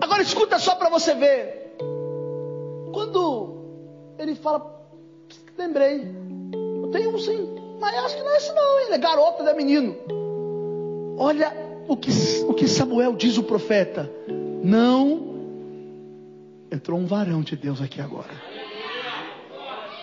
[0.00, 1.76] Agora escuta só para você ver.
[2.92, 3.56] Quando
[4.18, 4.80] ele fala,
[5.56, 6.10] lembrei,
[6.82, 7.48] eu tenho um sim,
[7.80, 9.96] mas acho que não é esse não, ele é garoto, ele é menino.
[11.18, 11.52] Olha
[11.88, 12.10] o que,
[12.46, 14.10] o que Samuel diz o profeta.
[14.62, 15.36] Não
[16.70, 18.32] entrou um varão de Deus aqui agora.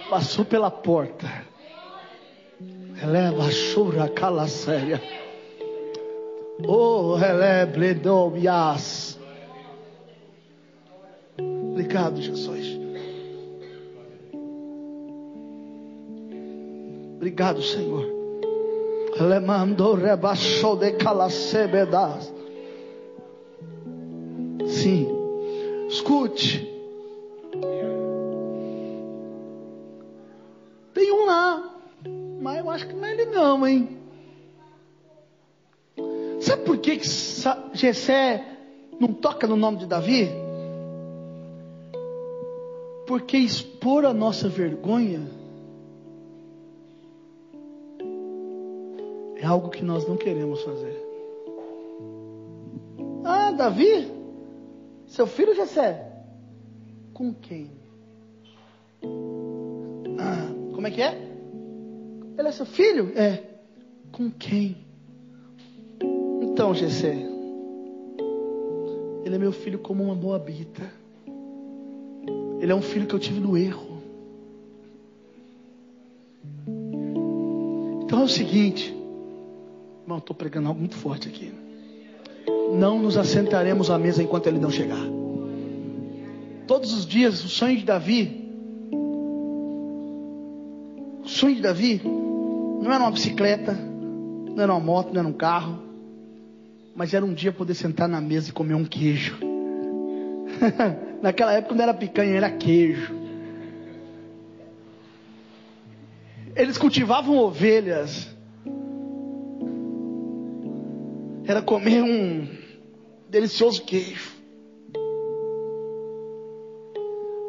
[0.10, 1.28] Passou pela porta.
[3.02, 5.02] Eleva chura cala séria.
[6.66, 9.13] Oh, releble dobias.
[11.74, 12.80] Obrigado, Jesus.
[17.16, 18.06] Obrigado, Senhor.
[19.20, 22.32] Lemando rebaixou de calacebedas.
[24.68, 25.08] Sim.
[25.88, 26.72] Escute.
[30.94, 31.76] Tem um lá.
[32.40, 33.98] Mas eu acho que não é ele não, hein?
[36.40, 37.08] Sabe por que, que
[37.74, 38.46] Jessé
[39.00, 40.43] não toca no nome de Davi?
[43.14, 45.22] Porque expor a nossa vergonha
[49.36, 51.00] é algo que nós não queremos fazer.
[53.24, 54.12] Ah, Davi,
[55.06, 56.12] seu filho Jessé,
[57.14, 57.70] com quem?
[60.20, 61.14] Ah, como é que é?
[62.36, 63.12] Ele é seu filho?
[63.16, 63.44] É.
[64.12, 64.76] Com quem?
[66.42, 67.16] Então, Gessé,
[69.24, 71.03] ele é meu filho como uma moabita.
[72.64, 74.02] Ele é um filho que eu tive no erro.
[78.06, 78.96] Então é o seguinte,
[80.04, 81.52] irmão, estou pregando algo muito forte aqui.
[82.74, 85.06] Não nos assentaremos à mesa enquanto ele não chegar.
[86.66, 88.50] Todos os dias, o sonho de Davi,
[91.22, 95.34] o sonho de Davi, não era uma bicicleta, não era uma moto, não era um
[95.34, 95.80] carro,
[96.96, 99.38] mas era um dia poder sentar na mesa e comer um queijo.
[101.24, 103.16] Naquela época não era picanha, era queijo.
[106.54, 108.28] Eles cultivavam ovelhas.
[111.46, 112.46] Era comer um
[113.30, 114.34] delicioso queijo.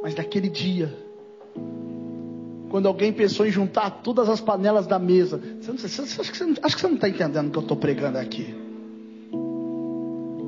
[0.05, 0.97] Mas naquele dia,
[2.70, 6.31] quando alguém pensou em juntar todas as panelas da mesa, você não, você, você, acho
[6.31, 8.55] que você não está entendendo o que eu estou pregando aqui.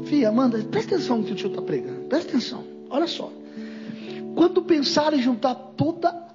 [0.04, 2.02] Fia, Amanda, presta atenção no que o tio está pregando.
[2.02, 2.75] Presta atenção.
[2.90, 3.30] Olha só.
[4.34, 6.26] Quando pensaram em juntar toda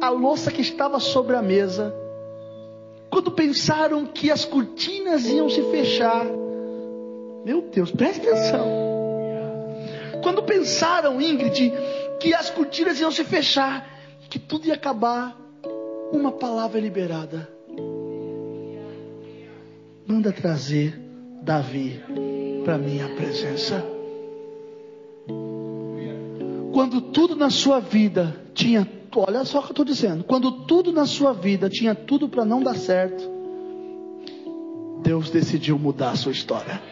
[0.00, 1.94] a louça que estava sobre a mesa,
[3.10, 6.26] quando pensaram que as cortinas iam se fechar,
[7.44, 8.66] meu Deus, presta atenção.
[10.22, 11.72] Quando pensaram, Ingrid,
[12.18, 13.86] que as cortinas iam se fechar,
[14.28, 15.36] que tudo ia acabar,
[16.12, 17.48] uma palavra liberada.
[20.06, 20.98] Manda trazer
[21.42, 22.02] Davi
[22.64, 23.93] para minha presença.
[26.74, 30.92] Quando tudo na sua vida tinha, olha só o que eu estou dizendo, quando tudo
[30.92, 33.30] na sua vida tinha tudo para não dar certo,
[35.00, 36.82] Deus decidiu mudar a sua história.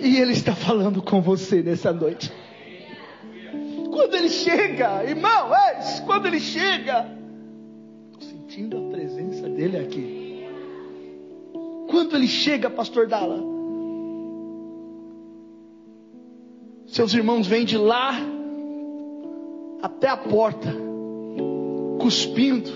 [0.00, 2.32] E Ele está falando com você nessa noite.
[3.92, 7.06] Quando Ele chega, irmão, é, quando Ele chega,
[8.12, 10.46] estou sentindo a presença dele aqui.
[11.90, 13.49] Quando Ele chega, Pastor Dala,
[16.90, 18.18] Seus irmãos vêm de lá
[19.80, 20.74] até a porta,
[22.00, 22.68] cuspindo,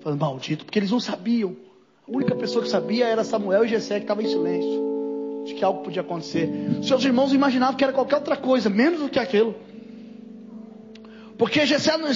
[0.00, 1.56] falando maldito, porque eles não sabiam.
[2.06, 5.64] A única pessoa que sabia era Samuel e Jessé que estavam em silêncio, de que
[5.64, 6.50] algo podia acontecer.
[6.82, 9.54] Seus irmãos imaginavam que era qualquer outra coisa, menos do que aquilo.
[11.38, 12.12] Porque Jessé não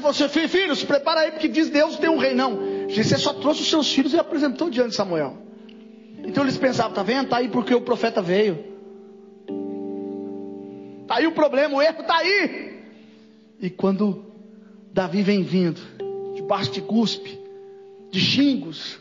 [0.00, 2.34] falou assim, filho, filho, se prepara aí, porque diz Deus tem um rei.
[2.34, 5.38] Não, Jessé só trouxe os seus filhos e apresentou diante de Samuel.
[6.18, 7.30] Então eles pensavam, tá vendo?
[7.30, 8.73] Tá aí porque o profeta veio.
[11.04, 12.82] Está aí o problema, o erro está aí.
[13.60, 14.24] E quando
[14.90, 15.78] Davi vem vindo,
[16.34, 17.38] debaixo de cuspe,
[18.10, 18.98] de xingos,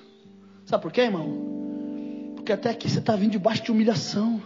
[0.66, 2.34] sabe por quê, irmão?
[2.36, 4.41] Porque até aqui você está vindo debaixo de humilhação,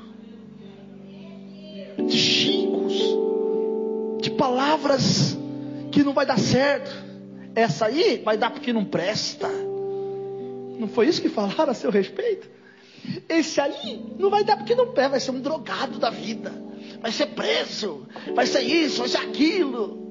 [1.97, 2.93] de xingos,
[4.21, 5.35] de palavras
[5.91, 6.91] que não vai dar certo.
[7.55, 9.49] Essa aí vai dar porque não presta.
[10.77, 12.47] Não foi isso que falaram a seu respeito?
[13.27, 16.66] Esse aí não vai dar porque não presta, vai ser um drogado da vida
[17.01, 20.05] vai ser preso, vai ser isso, vai ser aquilo.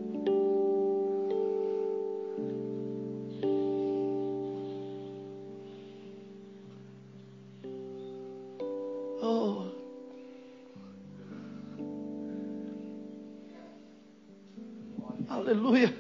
[9.23, 9.67] Oh.
[15.29, 15.95] Aleluia.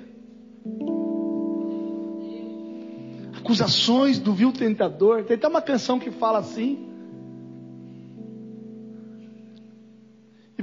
[3.39, 5.24] Acusações do vil tentador.
[5.24, 6.95] Tem até uma canção que fala assim.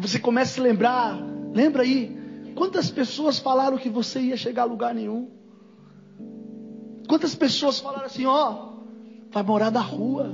[0.04, 1.18] Você começa a se lembrar,
[1.54, 5.30] lembra aí, quantas pessoas falaram que você ia chegar a lugar nenhum?
[7.08, 8.74] Quantas pessoas falaram assim, ó,
[9.32, 10.30] vai morar na rua,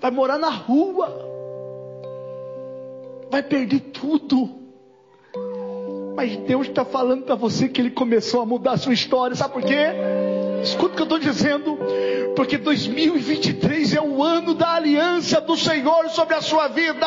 [0.00, 1.08] vai morar na rua,
[3.30, 4.48] vai perder tudo.
[6.14, 9.54] Mas Deus está falando para você que Ele começou a mudar a sua história, sabe
[9.54, 9.86] por quê?
[10.62, 11.78] Escuta o que eu estou dizendo,
[12.36, 17.06] porque 2023 é o ano da aliança do Senhor sobre a sua vida.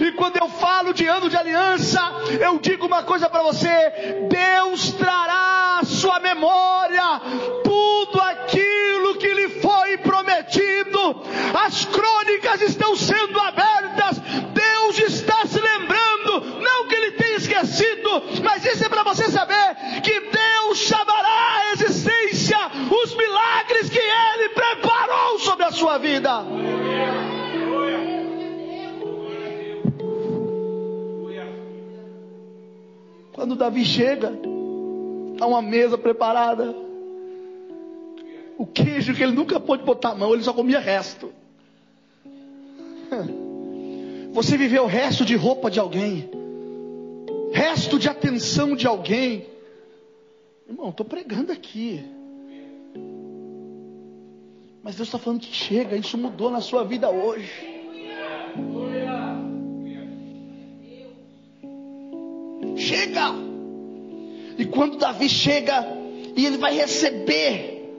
[0.00, 2.00] E quando eu falo de ano de aliança,
[2.40, 7.20] eu digo uma coisa para você: Deus trará à sua memória
[7.62, 11.22] tudo aquilo que lhe foi prometido.
[11.54, 12.96] As crônicas estão
[33.44, 34.32] Quando Davi chega,
[35.38, 36.74] a uma mesa preparada,
[38.56, 41.30] o queijo que ele nunca pôde botar a mão, ele só comia resto.
[44.32, 46.30] Você viveu resto de roupa de alguém,
[47.52, 49.44] resto de atenção de alguém.
[50.66, 52.02] Irmão, estou pregando aqui.
[54.82, 57.52] Mas Deus está falando que chega, isso mudou na sua vida hoje.
[62.76, 63.32] Chega!
[64.58, 65.84] E quando Davi chega
[66.36, 67.92] e ele vai receber,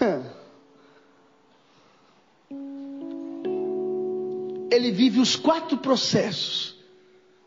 [4.70, 6.78] ele vive os quatro processos.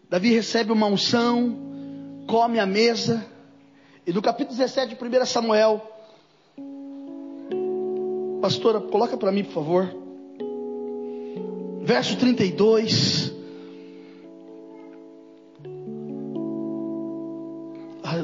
[0.10, 1.56] Davi recebe uma unção,
[2.28, 3.24] come a mesa,
[4.06, 5.82] e no capítulo 17 de 1 Samuel,
[8.42, 9.96] pastora, coloca para mim, por favor,
[11.84, 13.43] verso 32.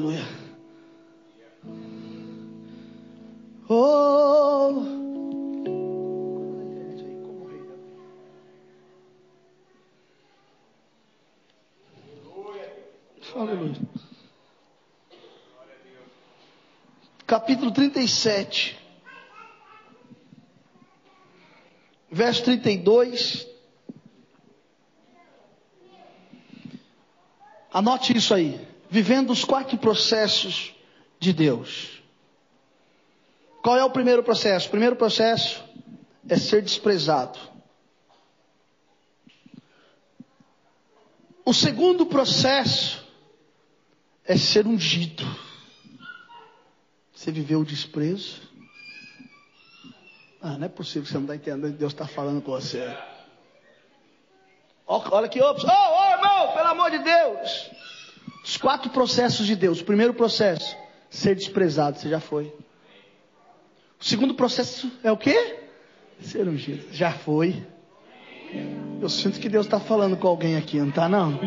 [0.00, 0.24] Aleluia.
[3.68, 4.82] Oh.
[13.36, 13.76] Aleluia.
[17.26, 18.78] Capítulo 37.
[22.10, 23.46] Verso 32.
[27.70, 28.69] Anote isso aí.
[28.90, 30.74] Vivendo os quatro processos
[31.18, 32.02] de Deus.
[33.62, 34.66] Qual é o primeiro processo?
[34.66, 35.62] O primeiro processo
[36.28, 37.38] é ser desprezado.
[41.44, 43.06] O segundo processo
[44.24, 45.24] é ser ungido.
[47.12, 48.42] Você viveu o desprezo?
[50.40, 52.96] Ah, não é possível que você não está entendendo que Deus está falando com você.
[54.86, 55.64] Olha aqui, ops.
[55.64, 57.70] Oh, oh, irmão, pelo amor de Deus.
[58.50, 59.80] Os quatro processos de Deus.
[59.80, 60.76] O primeiro processo,
[61.08, 62.52] ser desprezado, você já foi.
[64.00, 65.60] O segundo processo é o quê?
[66.20, 66.84] Ser ungido.
[66.90, 67.64] Já foi.
[69.00, 71.38] Eu sinto que Deus está falando com alguém aqui, não está não?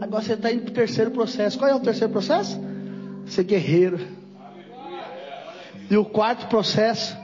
[0.00, 1.56] Agora você está indo para o terceiro processo.
[1.56, 2.60] Qual é o terceiro processo?
[3.26, 4.00] Ser guerreiro.
[5.88, 7.16] E o quarto processo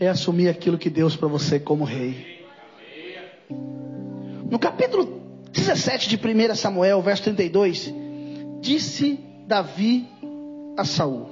[0.00, 2.44] é assumir aquilo que Deus para você como rei.
[3.48, 5.19] No capítulo
[5.52, 7.92] 17 de 1 Samuel, verso 32,
[8.60, 10.06] disse Davi
[10.76, 11.28] a Saul.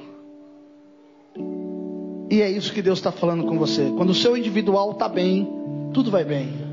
[2.30, 3.90] E é isso que Deus está falando com você.
[3.96, 5.48] Quando o seu individual está bem,
[5.94, 6.68] tudo vai bem.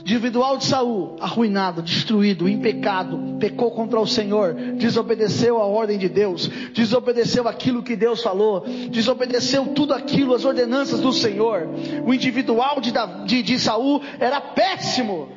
[0.00, 6.08] Individual de Saul, arruinado, destruído, em pecado, pecou contra o Senhor, desobedeceu a ordem de
[6.08, 11.68] Deus, desobedeceu aquilo que Deus falou, desobedeceu tudo aquilo, as ordenanças do Senhor.
[12.04, 12.92] O individual de,
[13.26, 15.28] de, de Saul era péssimo,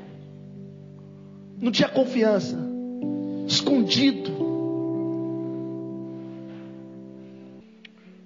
[1.60, 2.58] não tinha confiança,
[3.48, 4.32] escondido.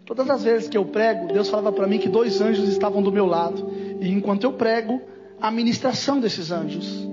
[0.06, 3.12] Todas as vezes que eu prego, Deus falava para mim que dois anjos estavam do
[3.12, 3.70] meu lado.
[4.00, 5.02] E enquanto eu prego,
[5.40, 7.08] a ministração desses anjos.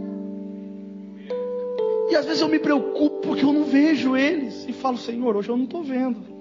[2.10, 4.64] E às vezes eu me preocupo porque eu não vejo eles.
[4.68, 6.33] E falo, Senhor, hoje eu não estou vendo.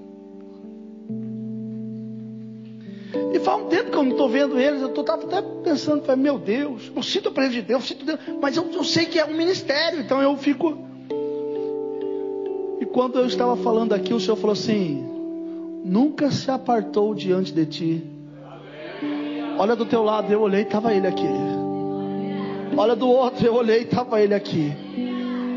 [3.43, 4.81] Faz um tempo que eu não estou vendo eles.
[4.81, 8.57] Eu estou até pensando, meu Deus, eu sinto a presença de Deus, sinto Deus, mas
[8.57, 10.77] eu, eu sei que é um ministério, então eu fico.
[12.79, 15.05] E quando eu estava falando aqui, o Senhor falou assim:
[15.83, 18.13] nunca se apartou diante de ti
[19.57, 21.27] Olha do teu lado, eu olhei, estava ele aqui.
[22.75, 24.73] Olha do outro, eu olhei, estava ele aqui.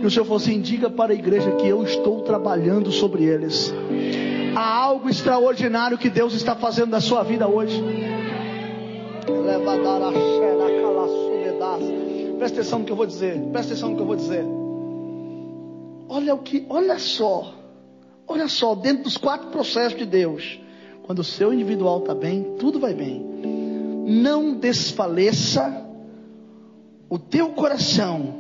[0.02, 3.72] E o Senhor falou assim: diga para a igreja que eu estou trabalhando sobre eles.
[4.56, 7.82] Há algo extraordinário que Deus está fazendo na sua vida hoje.
[12.38, 13.38] Presta atenção no que eu vou dizer.
[13.52, 14.44] Presta atenção no que eu vou dizer.
[16.08, 17.52] Olha o que, olha só.
[18.26, 20.58] Olha só, dentro dos quatro processos de Deus.
[21.04, 23.36] Quando o seu individual está bem, tudo vai bem
[24.06, 25.84] não desfaleça
[27.10, 28.36] o teu coração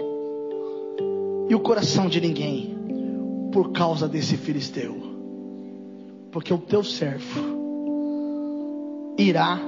[1.48, 2.76] e o coração de ninguém
[3.52, 5.05] por causa desse filisteu,
[6.36, 7.40] porque o teu servo
[9.16, 9.58] irá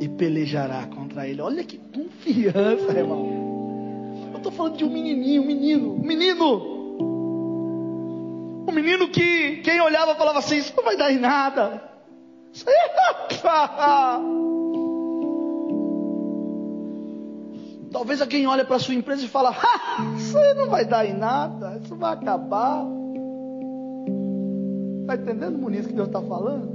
[0.00, 1.42] e pelejará contra ele.
[1.42, 4.30] Olha que confiança, irmão.
[4.30, 6.72] Eu estou falando de um menininho, um menino, um menino.
[8.68, 11.82] Um menino que quem olhava falava assim: Isso não vai dar em nada.
[17.90, 19.52] Talvez alguém olhe para sua empresa e fala:
[20.16, 22.86] isso não vai dar em nada, isso vai acabar.
[25.04, 26.72] Está entendendo, Muniz, que Deus está falando?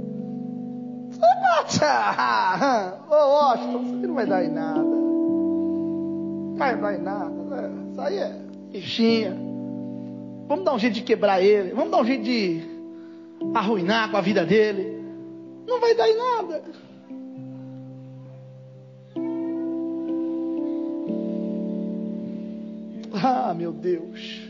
[3.10, 4.80] Ô Washington, isso aí não vai dar em nada.
[4.80, 7.30] Não vai dar em nada.
[7.30, 7.70] Né?
[7.90, 8.40] Isso aí é
[8.70, 9.36] bichinha.
[10.46, 11.72] Vamos dar um jeito de quebrar ele.
[11.72, 12.62] Vamos dar um jeito de
[13.52, 15.04] arruinar com a vida dele.
[15.66, 16.62] Não vai dar em nada.
[23.12, 24.49] Ah, meu Deus.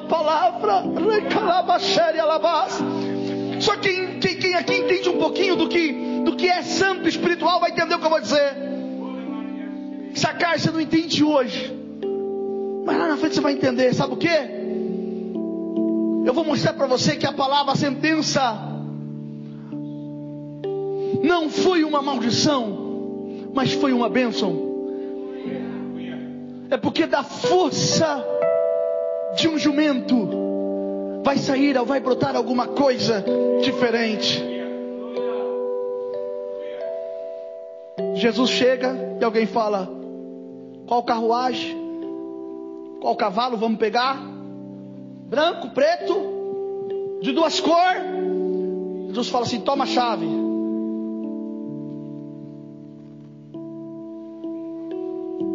[0.00, 0.82] uma palavra.
[3.60, 5.92] Só quem, quem, quem aqui entende um pouquinho do que,
[6.24, 8.56] do que é santo espiritual vai entender o que eu vou dizer.
[10.14, 11.76] Sacar você não entende hoje.
[12.84, 13.94] Mas lá na frente você vai entender.
[13.94, 14.28] Sabe o que?
[16.26, 18.70] Eu vou mostrar para você que a palavra a sentença
[21.22, 24.68] não foi uma maldição, mas foi uma bênção.
[26.70, 28.24] É porque da força
[29.36, 30.28] de um jumento
[31.22, 33.24] vai sair ou vai brotar alguma coisa
[33.62, 34.42] diferente.
[38.14, 39.88] Jesus chega e alguém fala:
[40.86, 41.78] Qual carruagem?
[43.00, 44.18] Qual cavalo vamos pegar?
[45.28, 48.02] Branco, preto, de duas cores.
[49.08, 50.26] Jesus fala assim: Toma a chave.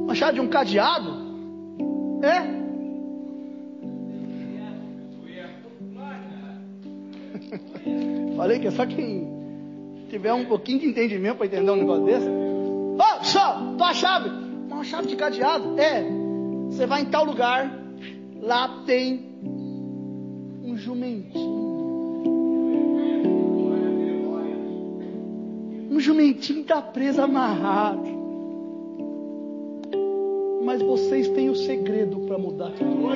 [0.03, 1.25] Uma chave de um cadeado?
[2.21, 2.54] É?
[8.45, 9.27] Falei que é só quem
[10.07, 12.29] tiver um pouquinho de entendimento para entender um negócio desse.
[12.29, 14.29] Ô, oh, só, tua chave.
[14.69, 15.79] Uma chave de cadeado.
[15.79, 16.05] É.
[16.69, 17.75] Você vai em tal lugar.
[18.39, 19.25] Lá tem
[20.63, 21.65] um jumentinho.
[25.89, 28.07] Um jumentinho está preso amarrado.
[30.63, 33.09] Mas vocês têm o segredo para mudar tudo.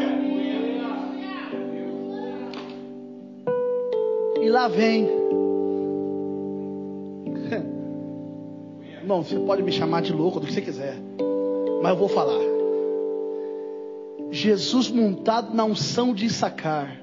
[4.41, 5.18] E lá vem.
[9.09, 10.95] Irmão, você pode me chamar de louco do que você quiser.
[11.81, 12.39] Mas eu vou falar.
[14.29, 16.95] Jesus montado na unção de sacar.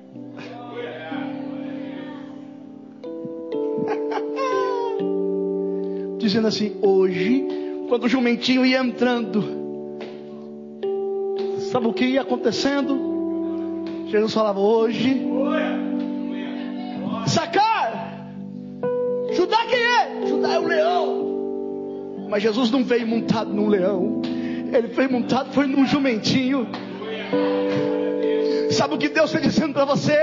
[6.19, 7.45] Dizendo assim: hoje,
[7.89, 9.43] quando o jumentinho ia entrando,
[11.73, 12.97] sabe o que ia acontecendo?
[14.07, 15.27] Jesus falava: hoje
[17.27, 18.31] Sacar.
[19.33, 20.25] Judá quem é?
[20.29, 21.16] Judá é o leão.
[22.29, 24.21] Mas Jesus não veio montado num leão.
[24.73, 26.69] Ele veio montado foi num jumentinho.
[28.71, 30.19] Sabe o que Deus está dizendo para você?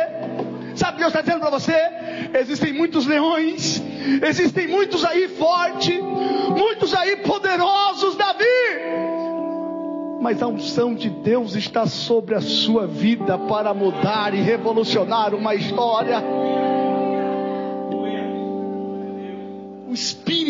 [0.75, 1.75] Sabe o que Deus está dizendo para você?
[2.39, 3.81] Existem muitos leões,
[4.27, 5.99] existem muitos aí fortes,
[6.49, 8.43] muitos aí poderosos, Davi.
[10.19, 15.53] Mas a unção de Deus está sobre a sua vida para mudar e revolucionar uma
[15.53, 16.23] história.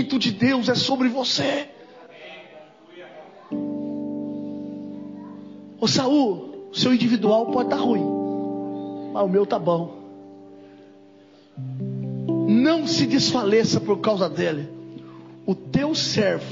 [0.03, 1.67] Espírito de Deus é sobre você.
[5.79, 8.03] Ô Saul, seu individual pode estar ruim,
[9.13, 9.95] mas o meu tá bom.
[12.47, 14.67] Não se desfaleça por causa dele.
[15.45, 16.45] O teu servo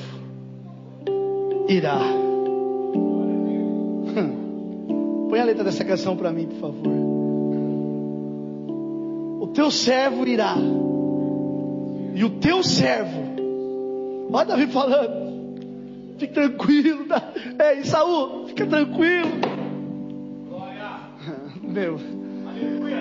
[1.67, 1.99] irá.
[4.15, 5.27] Hum.
[5.29, 6.87] Põe a letra dessa canção para mim, por favor.
[9.41, 10.55] O teu servo irá
[12.13, 13.30] e o teu servo,
[14.31, 17.05] olha Davi falando, fique tranquilo,
[17.59, 19.29] ei Saul, fica tranquilo.
[21.61, 21.99] Meu,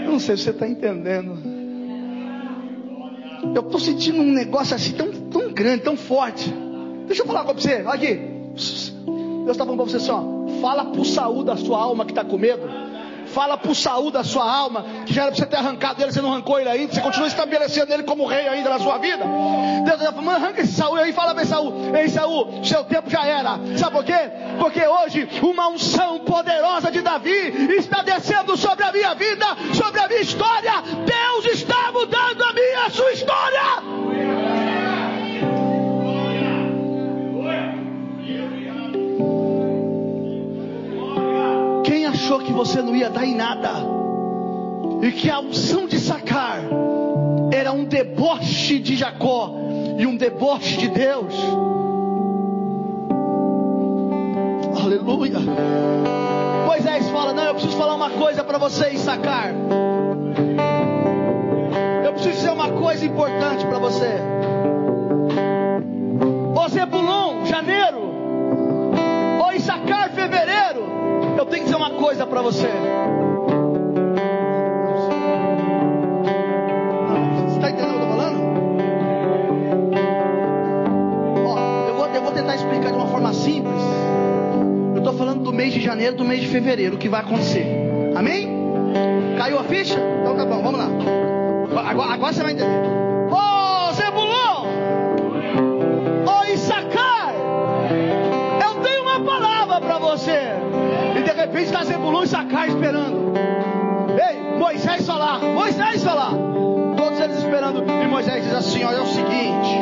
[0.04, 1.38] eu não sei se você está entendendo.
[3.54, 6.52] Eu estou sentindo um negócio assim tão, tão grande, tão forte.
[7.06, 8.14] Deixa eu falar com você, olha aqui.
[8.14, 8.92] Deus
[9.50, 10.60] está falando para você assim, ó.
[10.60, 12.62] Fala o Saul da sua alma que está com medo.
[13.32, 16.12] Fala para o Saul da sua alma, que já era para você ter arrancado ele,
[16.12, 19.24] você não arrancou ele ainda, você continua estabelecendo ele como rei ainda na sua vida.
[19.84, 23.24] Deus já falou, arranca esse Saul aí, fala para Saul, ei Saul, seu tempo já
[23.24, 23.58] era.
[23.76, 24.30] Sabe por quê?
[24.58, 30.08] Porque hoje uma unção poderosa de Davi está descendo sobre a minha vida, sobre a
[30.08, 30.72] minha história.
[30.82, 32.39] Deus está mudando
[42.30, 43.72] achou que você não ia dar em nada,
[45.02, 46.60] e que a unção de sacar
[47.50, 49.52] era um deboche de Jacó
[49.98, 51.34] e um deboche de Deus.
[54.80, 55.40] Aleluia.
[56.66, 59.52] Moisés fala: Não, eu preciso falar uma coisa para vocês, sacar.
[62.04, 64.20] Eu preciso dizer uma coisa importante para você.
[66.54, 68.09] O Zebulon, janeiro.
[71.90, 72.68] Uma coisa para você.
[77.46, 78.38] Você está entendendo o que eu estou falando?
[81.46, 83.82] Ó, eu vou, eu vou tentar explicar de uma forma simples.
[84.94, 87.66] Eu estou falando do mês de janeiro, do mês de fevereiro, o que vai acontecer.
[88.14, 88.48] Amém?
[89.38, 89.98] Caiu a ficha?
[90.20, 90.88] Então tá bom, vamos lá.
[91.88, 93.09] Agora, agora você vai entender.
[101.40, 103.32] Repente está Zebulon e Issacar esperando.
[104.28, 106.32] Ei, Moisés falar, Moisés falar.
[106.96, 107.82] Todos eles esperando.
[107.82, 109.80] E Moisés diz assim: olha é o seguinte.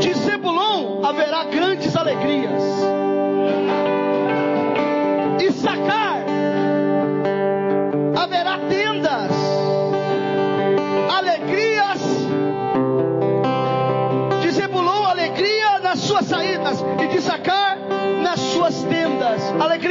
[0.00, 2.62] De Zebulon haverá grandes alegrias.
[5.38, 5.99] Issacar haverá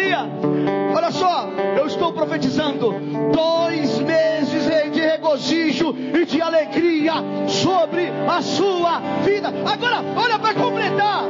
[0.09, 0.27] Alegria.
[0.95, 2.93] Olha só, eu estou profetizando
[3.31, 7.13] dois meses de regozijo e de alegria
[7.47, 9.49] sobre a sua vida.
[9.49, 11.23] Agora, olha para completar.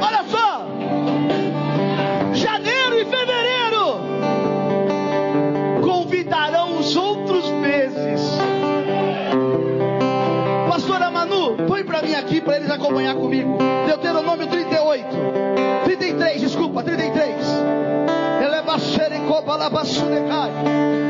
[0.00, 0.66] Olha só.
[2.32, 4.00] Janeiro e fevereiro
[5.82, 8.38] convidarão os outros meses.
[10.68, 13.58] Pastora Manu, põe para mim aqui para eles acompanhar comigo.
[13.86, 14.65] Deuteronômio 38,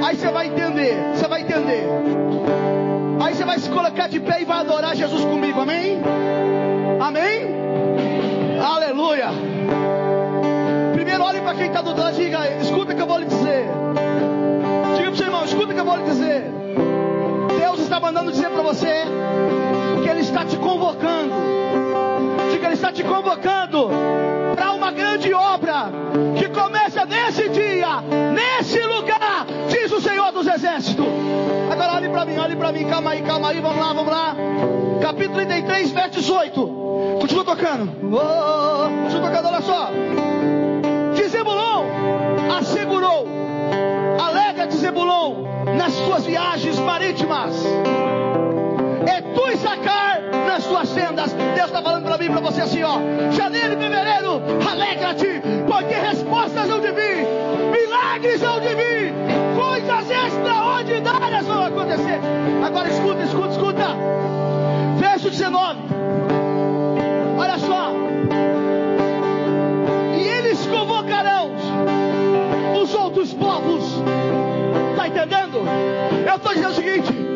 [0.06, 1.84] Aí você vai entender, você vai entender.
[3.20, 6.00] Aí você vai se colocar de pé e vai adorar Jesus comigo, amém?
[7.00, 7.56] Amém?
[8.64, 9.28] Aleluia.
[10.94, 13.26] Primeiro olhe para quem está do lado e diga, escuta o que eu vou lhe
[13.26, 13.66] dizer.
[14.96, 16.44] Diga para o seu irmão, escuta o que eu vou lhe dizer.
[17.58, 19.04] Deus está mandando dizer para você
[20.02, 21.34] que Ele está te convocando.
[22.52, 23.90] Diga, Ele está te convocando
[24.54, 25.65] para uma grande obra
[27.08, 28.00] nesse dia,
[28.32, 31.06] nesse lugar, diz o Senhor dos Exércitos.
[31.70, 34.36] Agora olhe para mim, olhe para mim, calma aí, calma aí, vamos lá, vamos lá.
[35.00, 36.66] Capítulo 33, verso 18.
[37.20, 37.92] Continua tocando.
[38.02, 39.90] Oh, continua tocando, olha só.
[41.14, 41.22] De
[42.56, 43.26] assegurou,
[44.18, 45.44] alega de Zebulon
[45.76, 47.54] nas suas viagens marítimas.
[49.06, 51.32] É tu e sacar nas suas sendas.
[51.32, 52.98] Deus está falando para mim, para você assim, ó.
[53.30, 57.26] Janeiro e fevereiro, alegra-te, porque respostas vão de vir,
[57.70, 59.14] milagres vão de vir,
[59.56, 62.20] coisas extraordinárias vão acontecer.
[62.64, 63.86] Agora escuta, escuta, escuta.
[64.98, 65.80] Verso 19.
[67.38, 67.92] Olha só.
[70.16, 71.50] E eles convocarão
[72.82, 73.84] os outros povos.
[74.92, 75.62] Está entendendo?
[76.26, 77.35] Eu estou dizendo o seguinte.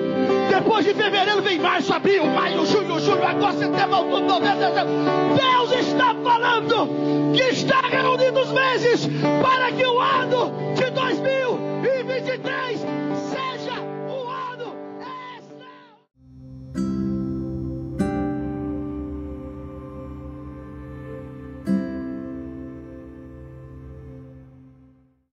[0.62, 4.92] Depois de fevereiro vem março, abril, maio, junho, julho, agosto, setembro, outubro, novembro, dezembro.
[5.34, 9.08] Deus está falando que está reunindo os meses
[9.40, 12.86] para que o ano de 2023